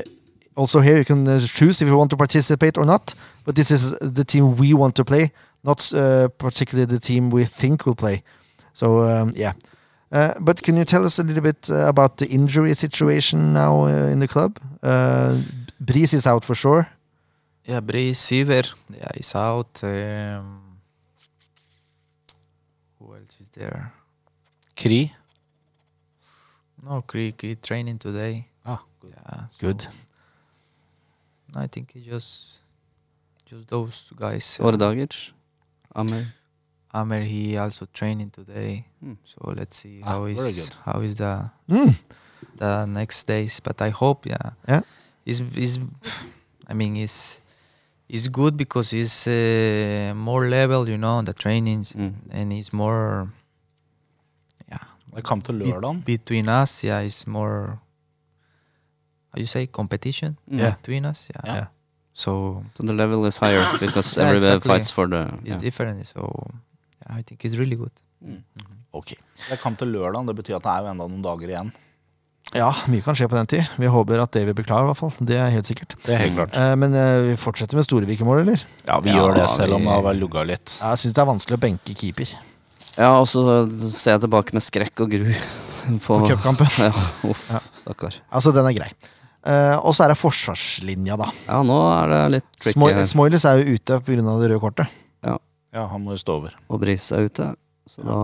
[0.56, 3.16] also here you can uh, choose if you want to participate or not.
[3.46, 5.32] But this is the team we want to play,
[5.64, 8.22] not uh, particularly the team we think will play.
[8.74, 9.54] So um, yeah.
[10.12, 13.86] Uh, but can you tell us a little bit uh, about the injury situation now
[13.86, 14.58] uh, in the club?
[14.84, 15.38] Uh,
[15.80, 16.86] Bries is out for sure.
[17.66, 19.82] Yeah, Brice Siever, yeah, is out.
[19.84, 20.61] Um,
[23.54, 23.94] there?
[24.76, 25.12] Kri.
[26.84, 28.48] No, Kri, Kri training today.
[28.66, 29.14] Ah, good.
[29.16, 29.88] Yeah, so Good.
[31.56, 32.60] I think he just
[33.46, 34.58] just those two guys.
[34.60, 35.32] uh, Ordagic.
[35.96, 36.26] Amer.
[36.94, 38.86] Amer, he also training today.
[39.00, 39.14] Hmm.
[39.26, 40.76] So let's see Ah, how is very good.
[40.86, 41.96] how is the Mm.
[42.58, 43.60] the next days.
[43.60, 44.82] But I hope, yeah, Yeah.
[45.26, 45.80] is is
[46.68, 47.42] I mean, is
[48.10, 52.14] is good because he's uh, more level, you know, the trainings, Mm.
[52.32, 53.28] and it's more,
[55.12, 56.02] yeah, er kamp til lørdagen.
[56.06, 56.82] between us.
[56.84, 57.80] Yeah, is more.
[59.34, 60.60] How you say competition Mm.
[60.60, 60.76] Yeah.
[60.76, 61.30] between us?
[61.30, 61.56] Yeah.
[61.56, 61.66] Yeah.
[62.14, 64.70] So So the level is higher because Yeah, everybody exactly.
[64.74, 65.60] fights for the it's yeah.
[65.60, 66.06] different.
[66.08, 66.48] So
[67.10, 67.92] I think it's really good.
[68.26, 68.44] Mm.
[68.94, 69.14] Ok.
[69.50, 70.28] Det kom til lørdagen.
[70.28, 71.72] Det betyr at det er jo enda noen dager igjen.
[72.54, 73.64] Ja, mye kan skje på den tid.
[73.80, 75.12] Vi håper at det vi klar, i hvert fall.
[75.26, 75.96] Det er helt sikkert.
[76.04, 76.58] Det er helt klart.
[76.60, 78.60] Eh, men eh, vi fortsetter med Storevik i mål, eller?
[78.90, 80.80] Ja, vi Ja, gjør det selv om vi- det har lugga litt.
[80.82, 82.28] Jeg syns det er vanskelig å benke keeper
[82.98, 83.44] Ja, og så
[83.92, 85.30] ser jeg tilbake med skrekk og gru
[86.06, 86.68] på, på cupkampen.
[86.88, 86.92] Ja,
[87.30, 87.62] uff, Ja.
[87.78, 88.18] stakkar.
[88.32, 88.92] Altså, den er grei.
[89.42, 91.30] Uh, og så er det forsvarslinja, da.
[91.48, 92.76] Ja, nå er det litt tricky
[93.10, 93.40] Smoy her.
[93.50, 94.18] Er jo ute pga.
[94.22, 94.92] det røde kortet.
[95.26, 95.38] Ja,
[95.74, 96.54] ja, han må jo stå over.
[96.70, 97.48] Og Bris er ute.
[97.90, 98.18] Så da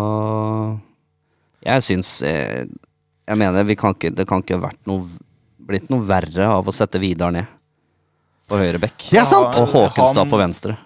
[1.66, 2.68] Jeg syns jeg,
[3.28, 5.08] Jeg mener vi kan ikke, det kan ikke vært noe
[5.68, 7.50] blitt noe verre av å sette Vidar ned
[8.48, 9.10] på høyre bekk.
[9.12, 9.58] Det er sant!
[9.60, 10.78] Og Håkenstad på venstre.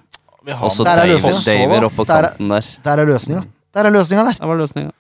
[0.56, 2.70] Og så Daver, er oppå Der er- kanten der.
[2.88, 3.44] Der er løsninga.
[3.76, 4.40] Der er løsninga der.
[4.40, 4.92] Det var løsninga.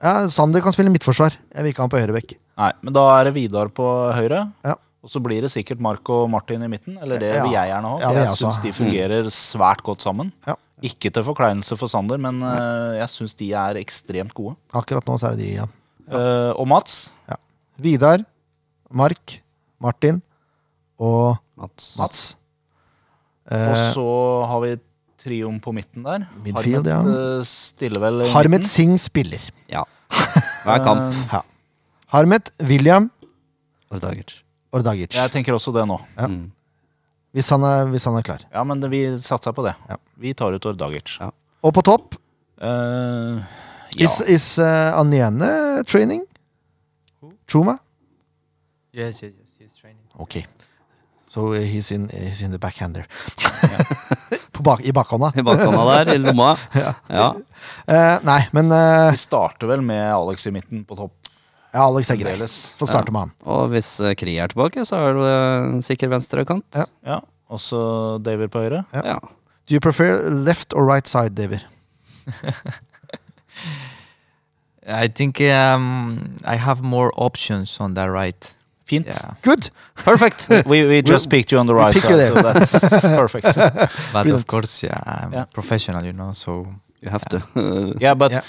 [0.00, 1.34] Ja, Sander kan spille midtforsvar.
[1.52, 2.36] Jeg vil ikke ha han på høyre bekk.
[2.60, 3.84] Nei, men da er det Vidar på
[4.16, 4.46] høyre.
[4.64, 4.74] Ja.
[5.04, 6.96] Og så blir det sikkert Mark og Martin i midten.
[7.00, 7.42] Eller det Ja.
[7.44, 7.98] vil jeg gjerne ha.
[8.00, 10.32] Ja, jeg syns de fungerer svært godt sammen.
[10.46, 10.56] Ja.
[10.82, 14.56] Ikke til forkleinelse for Sander, men uh, jeg syns de er ekstremt gode.
[14.72, 15.66] Akkurat nå så er det de, ja.
[16.10, 17.10] Uh, og Mats.
[17.80, 18.24] Vidar,
[18.92, 19.38] Mark,
[19.80, 20.22] Martin
[21.00, 21.96] og Mats.
[22.00, 22.22] Mats.
[22.34, 22.36] Og
[23.50, 24.02] Eh, så
[24.46, 24.76] har vi
[25.20, 26.26] trioen på midten der.
[26.44, 27.86] Midfield, Harmet ja.
[27.86, 28.70] eh, vel i Harmet midten.
[28.70, 29.50] Singh spiller.
[29.70, 29.84] Ja.
[30.64, 31.08] Hver kamp.
[31.14, 31.42] Eh, Ja.
[32.10, 33.04] Harmet, William
[33.94, 34.40] Ordagic.
[34.74, 35.14] Ordagic.
[35.14, 35.98] Jeg tenker også det nå.
[36.16, 36.26] Ja.
[36.26, 36.48] Mm.
[37.34, 38.42] Hvis han er, hvis han er klar.
[38.50, 39.76] Ja, men det, vi satser på det.
[39.88, 39.98] Ja.
[40.18, 41.14] Vi tar ut Ordagic.
[41.20, 41.30] Ja.
[41.62, 42.16] Og på topp
[42.62, 43.38] uh,
[43.94, 44.06] ja.
[44.06, 46.24] is, is uh, Aniene training?
[47.46, 47.76] Truma?
[48.94, 50.02] Yes, yes, yes, he's training.
[50.18, 50.42] Ok.
[51.30, 53.06] So he's in, he's in the backhander.
[54.60, 55.32] på bak, I bakhånda.
[55.34, 56.52] I bakhånda der, i lomma.
[57.10, 57.30] Ja.
[57.90, 61.16] Eh, nei, men uh, Vi starter vel med Alex i midten på topp.
[61.72, 62.36] ja, Alex er grei.
[62.78, 63.34] Få starte med han.
[63.44, 65.34] Og hvis uh, Kri er tilbake, så er det
[65.74, 66.64] en sikker venstrekant.
[66.76, 66.86] Ja.
[67.06, 67.20] Ja.
[67.50, 67.82] Og så
[68.22, 68.84] David på høyre.
[68.94, 69.02] Ja.
[69.16, 69.18] Ja.
[69.66, 71.60] Do you prefer left or right side, David?
[74.86, 78.54] I think um, I have more options on the right.
[78.90, 79.06] Fint.
[79.06, 79.70] Yeah, Good!
[80.04, 80.48] Perfect!
[80.66, 82.72] We, we just picked you on the right pick you side, so that's
[83.22, 83.44] perfect.
[83.56, 84.38] but Brilliant.
[84.40, 85.44] of course, yeah, I'm Yeah.
[85.52, 86.32] professional, you know.
[86.34, 86.50] So
[87.02, 87.38] You have to.
[88.04, 88.42] Yeah, but Yeah.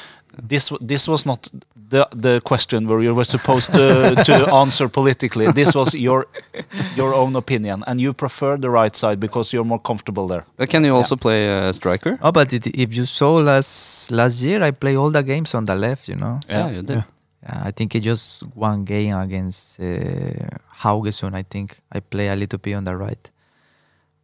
[0.50, 1.52] this this was not
[1.92, 5.52] the the question where you were supposed to to answer politically.
[5.54, 6.26] This was your
[6.98, 10.44] your own opinion, and you prefer the right side because you're more comfortable there.
[10.58, 12.18] But can you also play uh, striker?
[12.22, 15.66] Oh, but it, if you saw last last year, I play all the games on
[15.66, 16.08] the left.
[16.08, 16.40] You know.
[16.50, 17.04] Yeah, you did.
[17.44, 19.84] Yeah, I think it just one game against uh,
[20.82, 21.34] Haugesund.
[21.36, 23.30] I think I play a little bit on the right,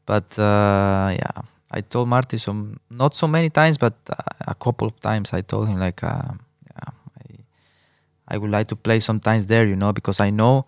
[0.05, 1.41] but uh, yeah,
[1.71, 4.15] I told Marty some not so many times, but uh,
[4.47, 6.33] a couple of times I told him like, uh,
[6.71, 6.91] yeah,
[7.21, 10.65] I, I would like to play sometimes there, you know, because I know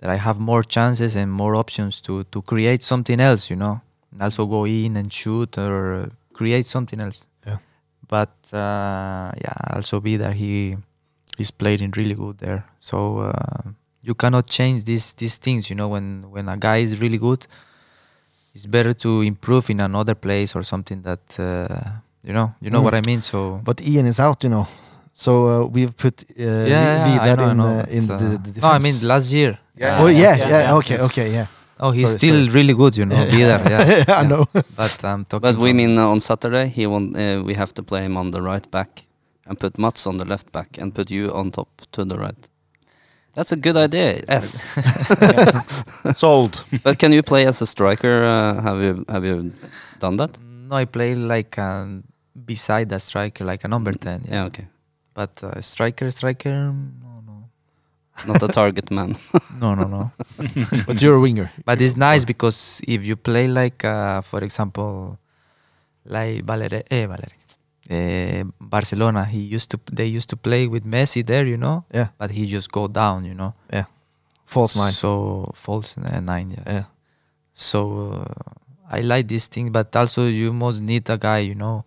[0.00, 3.82] that I have more chances and more options to to create something else, you know,
[4.10, 7.26] and also go in and shoot or create something else.
[7.46, 7.58] Yeah.
[8.08, 10.76] But uh, yeah, also be that he
[11.38, 12.64] he's playing really good there.
[12.80, 13.70] So uh,
[14.02, 15.88] you cannot change these these things, you know.
[15.88, 17.46] When when a guy is really good,
[18.54, 21.66] it's better to improve in another place or something that uh,
[22.22, 22.84] you know you know Mm.
[22.84, 23.20] what I mean.
[23.22, 24.66] So But Ian is out, you know.
[25.12, 28.18] So uh, we've put uh, yeah, yeah, I Vidar know, in, know, uh, in but,
[28.18, 28.62] the, the defense.
[28.62, 29.58] no, I mean last year.
[29.76, 30.74] Yeah, oh Uh, yeah, yeah, yeah, yeah.
[30.76, 31.46] okay, okay, yeah.
[31.80, 32.48] Oh, he's Sorry, still sorry.
[32.58, 33.60] really good, you know, Vidar.
[33.68, 34.44] Yeah, I know.
[34.76, 35.40] But I'm talking.
[35.40, 38.30] But we mean uh, on Saturday he want, uh, we have to play him on
[38.30, 39.02] the right back
[39.46, 42.48] and put Mats on the left back and put you on top to the right.
[43.34, 44.20] That's a good idea.
[44.28, 44.62] Yes.
[46.18, 46.64] Sold.
[46.84, 48.24] but can you play as a striker?
[48.24, 49.52] Uh, have you have you
[49.98, 50.38] done that?
[50.42, 52.04] No, I play like um,
[52.44, 54.20] beside the striker, like a number ten.
[54.24, 54.34] Yeah.
[54.34, 54.44] Yeah.
[54.44, 54.66] Okay.
[55.14, 57.48] But uh, striker, striker, no, no,
[58.26, 59.16] Not a target man.
[59.60, 60.10] no, no, no.
[60.86, 61.50] But you're a winger.
[61.64, 65.18] but it's nice because if you play like, uh, for example,
[66.04, 67.36] like Valere, eh, Valere,
[67.92, 71.84] eh, Barcelona, he used to, they used to play with Messi there, you know.
[71.94, 72.08] Yeah.
[72.18, 73.54] But he just go down, you know.
[73.72, 73.84] Yeah.
[74.46, 74.92] False nine.
[74.92, 76.50] So false uh, nine.
[76.50, 76.72] Yeah.
[76.72, 76.84] Yeah.
[77.54, 81.84] So uh, I like this thing, but also you must need a guy, you know,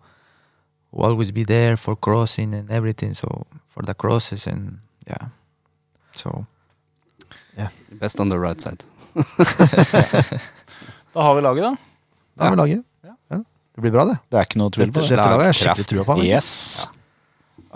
[0.90, 3.14] who always be there for crossing and everything.
[3.14, 5.28] So for the crosses and yeah.
[6.14, 6.46] So
[7.58, 7.68] Yeah.
[7.92, 8.84] Best on the right side.
[11.16, 11.76] Da har vi laget, da.
[12.34, 12.84] Da har vi laget.
[13.76, 14.16] Det blir bra, det.
[14.32, 15.08] Det er ikke noe tvil på det.
[15.12, 16.14] dette laget har jeg skikkelig trua på.
[16.24, 16.50] Yes.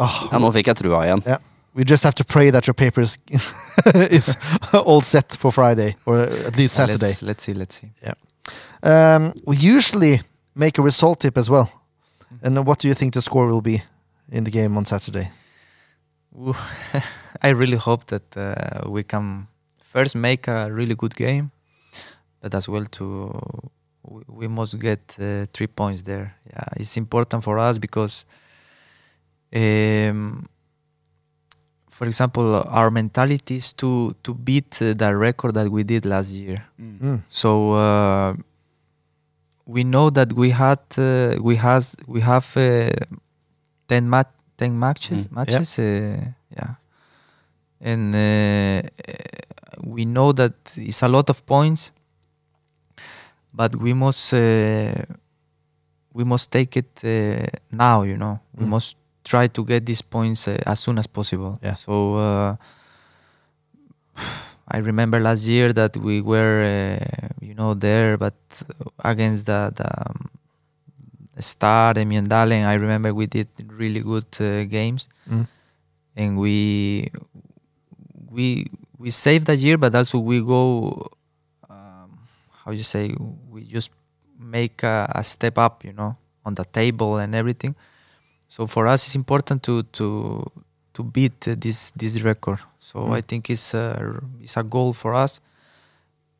[0.01, 1.22] Åh, Ja, nå fikk jeg trua igjen.
[1.28, 1.36] ja.
[1.72, 3.44] We just have to pray that your papers is,
[4.10, 4.36] is
[4.72, 6.16] all set for Friday, or
[6.48, 7.06] at least Saturday.
[7.12, 7.93] let's let's see, let's see.
[8.82, 10.20] Um, we usually
[10.56, 11.68] make a result tip as well.
[12.43, 13.82] And what do you think the score will be
[14.32, 15.28] in the game on Saturday?
[16.36, 16.56] Ooh,
[17.43, 19.47] I really hope that uh, we can
[19.81, 21.51] first make a really good game,
[22.43, 23.31] but as well to
[24.02, 26.35] we- we must get uh, three points there.
[26.47, 28.24] Yeah, it's important for us because,
[29.55, 30.47] um,
[31.90, 36.32] for example, our mentality is to to beat uh, the record that we did last
[36.32, 36.64] year.
[36.81, 37.22] Mm.
[37.28, 38.35] So uh,
[39.66, 42.90] we know that we had uh, we has we have uh,
[43.89, 45.32] ten mat ten matches Mm.
[45.36, 46.74] matches uh, yeah,
[47.81, 48.89] and uh,
[49.85, 51.90] we know that it's a lot of points,
[53.52, 54.93] but we must uh,
[56.12, 58.02] we must take it uh, now.
[58.02, 58.68] You know, we Mm.
[58.70, 61.59] must try to get these points uh, as soon as possible.
[61.62, 61.74] Yeah.
[61.74, 62.16] So.
[62.16, 62.56] Uh,
[64.72, 68.35] I remember last year that we were, uh, you know, there, but
[69.02, 70.31] against the the, um,
[71.40, 75.47] Star and Mjøndalen, I remember we did really good uh, games, Mm.
[76.16, 77.10] and we
[78.31, 78.66] we
[78.98, 81.09] we saved the year, but also we go,
[82.70, 83.14] how you say,
[83.51, 83.90] we just
[84.38, 86.16] make a, a step up, you know,
[86.47, 87.74] on the table and everything.
[88.48, 90.06] So for us, it's important to to
[90.94, 92.59] to beat uh, this this record.
[92.78, 93.18] So Mm.
[93.18, 95.40] I think it's a it's a goal for us,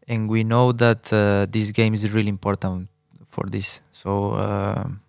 [0.09, 2.89] and we know that uh, this game is really important
[3.31, 3.81] for this.
[3.93, 5.01] So um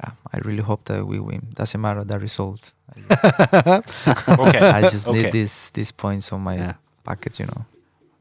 [0.00, 1.42] yeah, I really hope that we win.
[1.54, 2.72] Doesn't matter the result.
[2.90, 4.54] I just, Ok.
[4.58, 5.22] I just Okay.
[5.22, 6.74] need these these points on my Yeah.
[7.04, 7.64] packet, you know.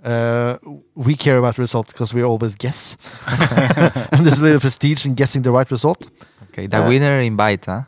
[0.04, 0.58] Uh,
[0.96, 2.98] we care about results because we always guess.
[4.12, 6.10] and there's a little prestige in guessing the right result.
[6.52, 7.84] Okay, the Uh, winner invite, huh?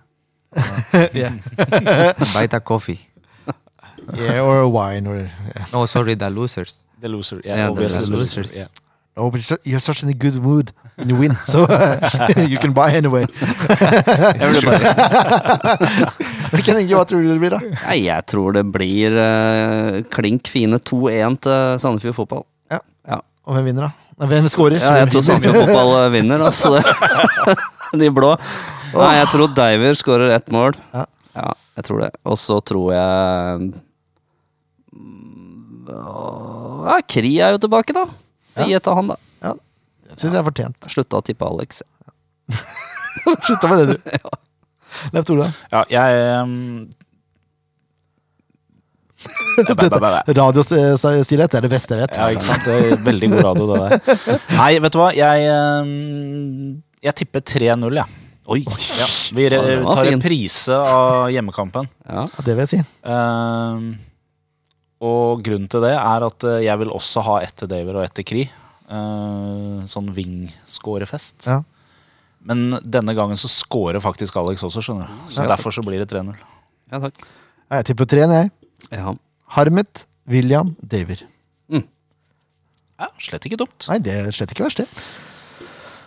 [1.13, 1.33] yeah.
[2.19, 2.99] invite a coffee.
[4.13, 5.65] yeah, or a wine, or yeah.
[5.73, 6.85] No, sorry, the losers.
[7.01, 7.41] The loser.
[7.43, 8.37] Yeah, Yeah, the obviously the losers.
[8.37, 8.59] loser.
[8.59, 8.67] Yeah.
[9.17, 11.61] Oh, but you're such in a good mood when you win, so
[12.51, 13.23] you can buy anyway.
[14.43, 14.83] Everybody.
[16.65, 17.61] Ken Inge, hva tror du det blir, da?
[17.85, 22.43] Nei, jeg tror det blir uh, klink fine 2-1 til Sandefjord fotball.
[22.73, 22.81] Ja
[23.45, 24.27] Og hvem vinner, da?
[24.27, 24.81] Hvem scorer?
[24.83, 26.75] Ja, jeg tror Sandefjord fotball eh, vinner, altså.
[28.01, 28.33] De blå.
[28.95, 30.75] Nei, jeg tror Diver skårer ett mål.
[30.91, 31.05] Ja.
[31.35, 32.11] Ja, jeg tror det.
[32.27, 33.63] Og så tror jeg
[34.91, 35.89] mm,
[36.87, 38.03] Ja, Kri er jo tilbake, da.
[38.56, 38.68] Ja.
[38.68, 39.19] Gi av han, da.
[40.06, 40.91] Det syns jeg er fortjent.
[40.91, 41.82] Slutta å tippe Alex.
[43.48, 44.30] Slutta med det, du.
[45.15, 46.53] Leif Tore, Ja, jeg um,
[49.65, 49.73] ja,
[50.38, 52.18] radiostillhet er det beste jeg vet.
[52.19, 52.68] Ja, ikke sant?
[52.68, 54.41] Det er veldig god radio, det der.
[54.60, 55.07] Nei, vet du hva?
[55.18, 58.22] Jeg, um, jeg tipper 3-0, jeg.
[58.53, 58.60] Oi!
[58.69, 59.07] Ja.
[59.34, 61.90] Vi re Ja, var tar en prise av hjemmekampen.
[62.06, 62.27] Ja.
[62.27, 62.82] Ja, det vil jeg si.
[63.02, 63.95] Um,
[65.03, 68.05] og grunnen til det er at uh, jeg vil også ha ett til Daver og
[68.07, 68.43] ett til Kri.
[68.85, 71.47] Uh, sånn wing-scorefest.
[71.49, 71.61] Ja.
[72.45, 75.22] Men denne gangen så scorer faktisk Alex også, skjønner du.
[75.34, 75.49] Så Ja.
[75.55, 76.35] derfor så blir det 3-0.
[76.91, 77.26] ja, takk.
[77.72, 78.51] Jeg tipper tre, jeg.
[78.91, 79.15] Ja.
[79.57, 81.23] Harmet, William, Daver.
[82.95, 83.88] Ja, slett ikke dumt.
[83.89, 84.88] Nei, det er slett ikke verst, det.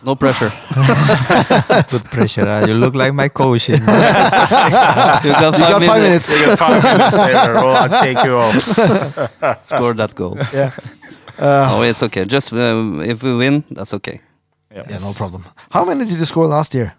[0.02, 0.52] No pressure.
[1.90, 2.46] Good pressure.
[2.48, 3.68] uh, you look like my coach.
[3.70, 6.28] in- You got You five, got five minutes.
[6.30, 6.32] minutes.
[6.32, 8.54] You get five minutes there, or I'll take you off.
[9.66, 10.36] Score that goal.
[10.52, 10.70] Yeah.
[11.38, 12.24] Uh, Oh, it's okay.
[12.24, 14.20] Just uh, if we win, that's okay.
[14.74, 15.44] yeah, no problem.
[15.70, 16.94] How many did you score last year?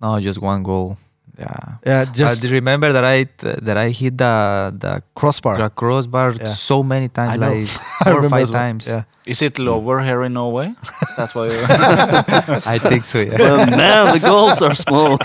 [0.00, 0.96] no, just one goal.
[1.38, 1.78] Yeah.
[1.86, 5.56] Yeah, Just just remember that I that I hit the the, crossbar.
[5.56, 6.48] the crossbar Yeah.
[6.50, 7.52] so many times, know.
[7.54, 7.68] like
[8.04, 8.58] four or five well.
[8.58, 8.88] times.
[8.88, 9.04] Yeah.
[9.24, 10.74] Is it lower here in Norway?
[11.16, 11.48] That's why.
[12.66, 13.20] I think so.
[13.20, 13.36] Yeah.
[13.38, 15.16] Well, man, the goals are small.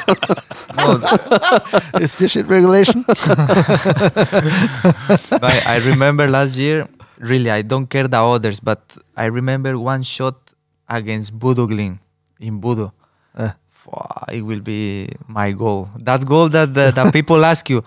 [2.03, 3.03] Is this shit regulation?
[3.07, 3.17] But
[5.43, 6.87] I, I remember last year.
[7.19, 8.81] Really, I don't care the others, but
[9.15, 10.35] I remember one shot
[10.89, 11.99] against Bodø/Glimt
[12.39, 12.91] in Bodø.
[13.35, 13.49] Uh.
[13.83, 15.89] Fwa, It will be my goal.
[15.99, 17.83] That goal that the, the people ask you,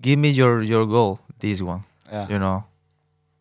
[0.00, 1.20] give me your your goal.
[1.38, 2.26] This one, Yeah.
[2.28, 2.64] you know.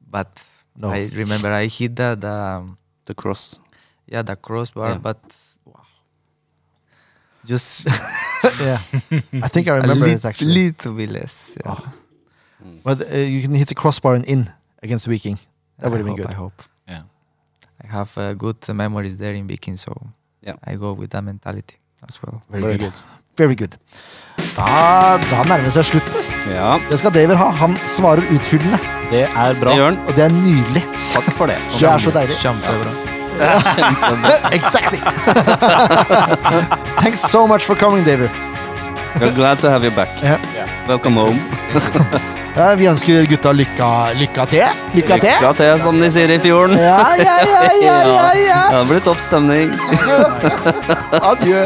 [0.10, 0.30] But
[0.78, 0.90] No.
[0.92, 3.60] I remember I hit the, the um, the cross.
[4.08, 4.98] yeah the crossbar, Yeah.
[5.02, 5.18] but
[5.66, 5.82] wow.
[7.46, 7.86] just
[8.62, 8.80] yeah.
[9.42, 10.54] I think I remember lit- it actually.
[10.54, 11.56] little bit less.
[11.56, 11.72] Yeah.
[11.76, 11.94] Oh.
[12.84, 14.50] But uh, you can hit the crossbar and in
[14.84, 15.38] against Viking.
[15.80, 16.32] That would I have been hope, good.
[16.32, 16.58] I hope.
[16.88, 17.04] Yeah.
[17.84, 19.92] I have uh, good uh, memories there in Viking, so
[20.42, 20.56] Yeah.
[20.64, 21.76] I go with that mentality
[22.08, 22.42] as well.
[22.50, 22.94] Very, Very good.
[23.38, 23.76] Very good.
[24.56, 26.30] Da, da nærmer det seg slutten.
[26.54, 27.50] Ja, Det skal David ha.
[27.62, 28.80] Han svarer utfyllende,
[29.12, 29.72] Det er bra.
[29.72, 30.00] det gjør han.
[30.08, 30.84] og det er nydelig.
[31.14, 31.58] Takk for det.
[31.80, 32.36] Du er så deilig.
[32.40, 32.92] Kjempebra.
[34.56, 35.00] exactly.
[37.02, 38.30] Thanks so much for coming, David.
[39.20, 40.10] We're glad to have you back.
[40.24, 40.38] Ja.
[40.88, 41.40] Welcome home.
[42.56, 44.62] Ja, vi ønsker gutta lykka, lykka til.
[44.96, 45.34] Lykka til.
[45.42, 46.78] Lykke til, som de sier i fjorden.
[46.80, 48.60] Ja, ja, ja, ja, ja, ja.
[48.70, 49.74] Det har blitt toppstemning.
[51.34, 51.66] Adjø.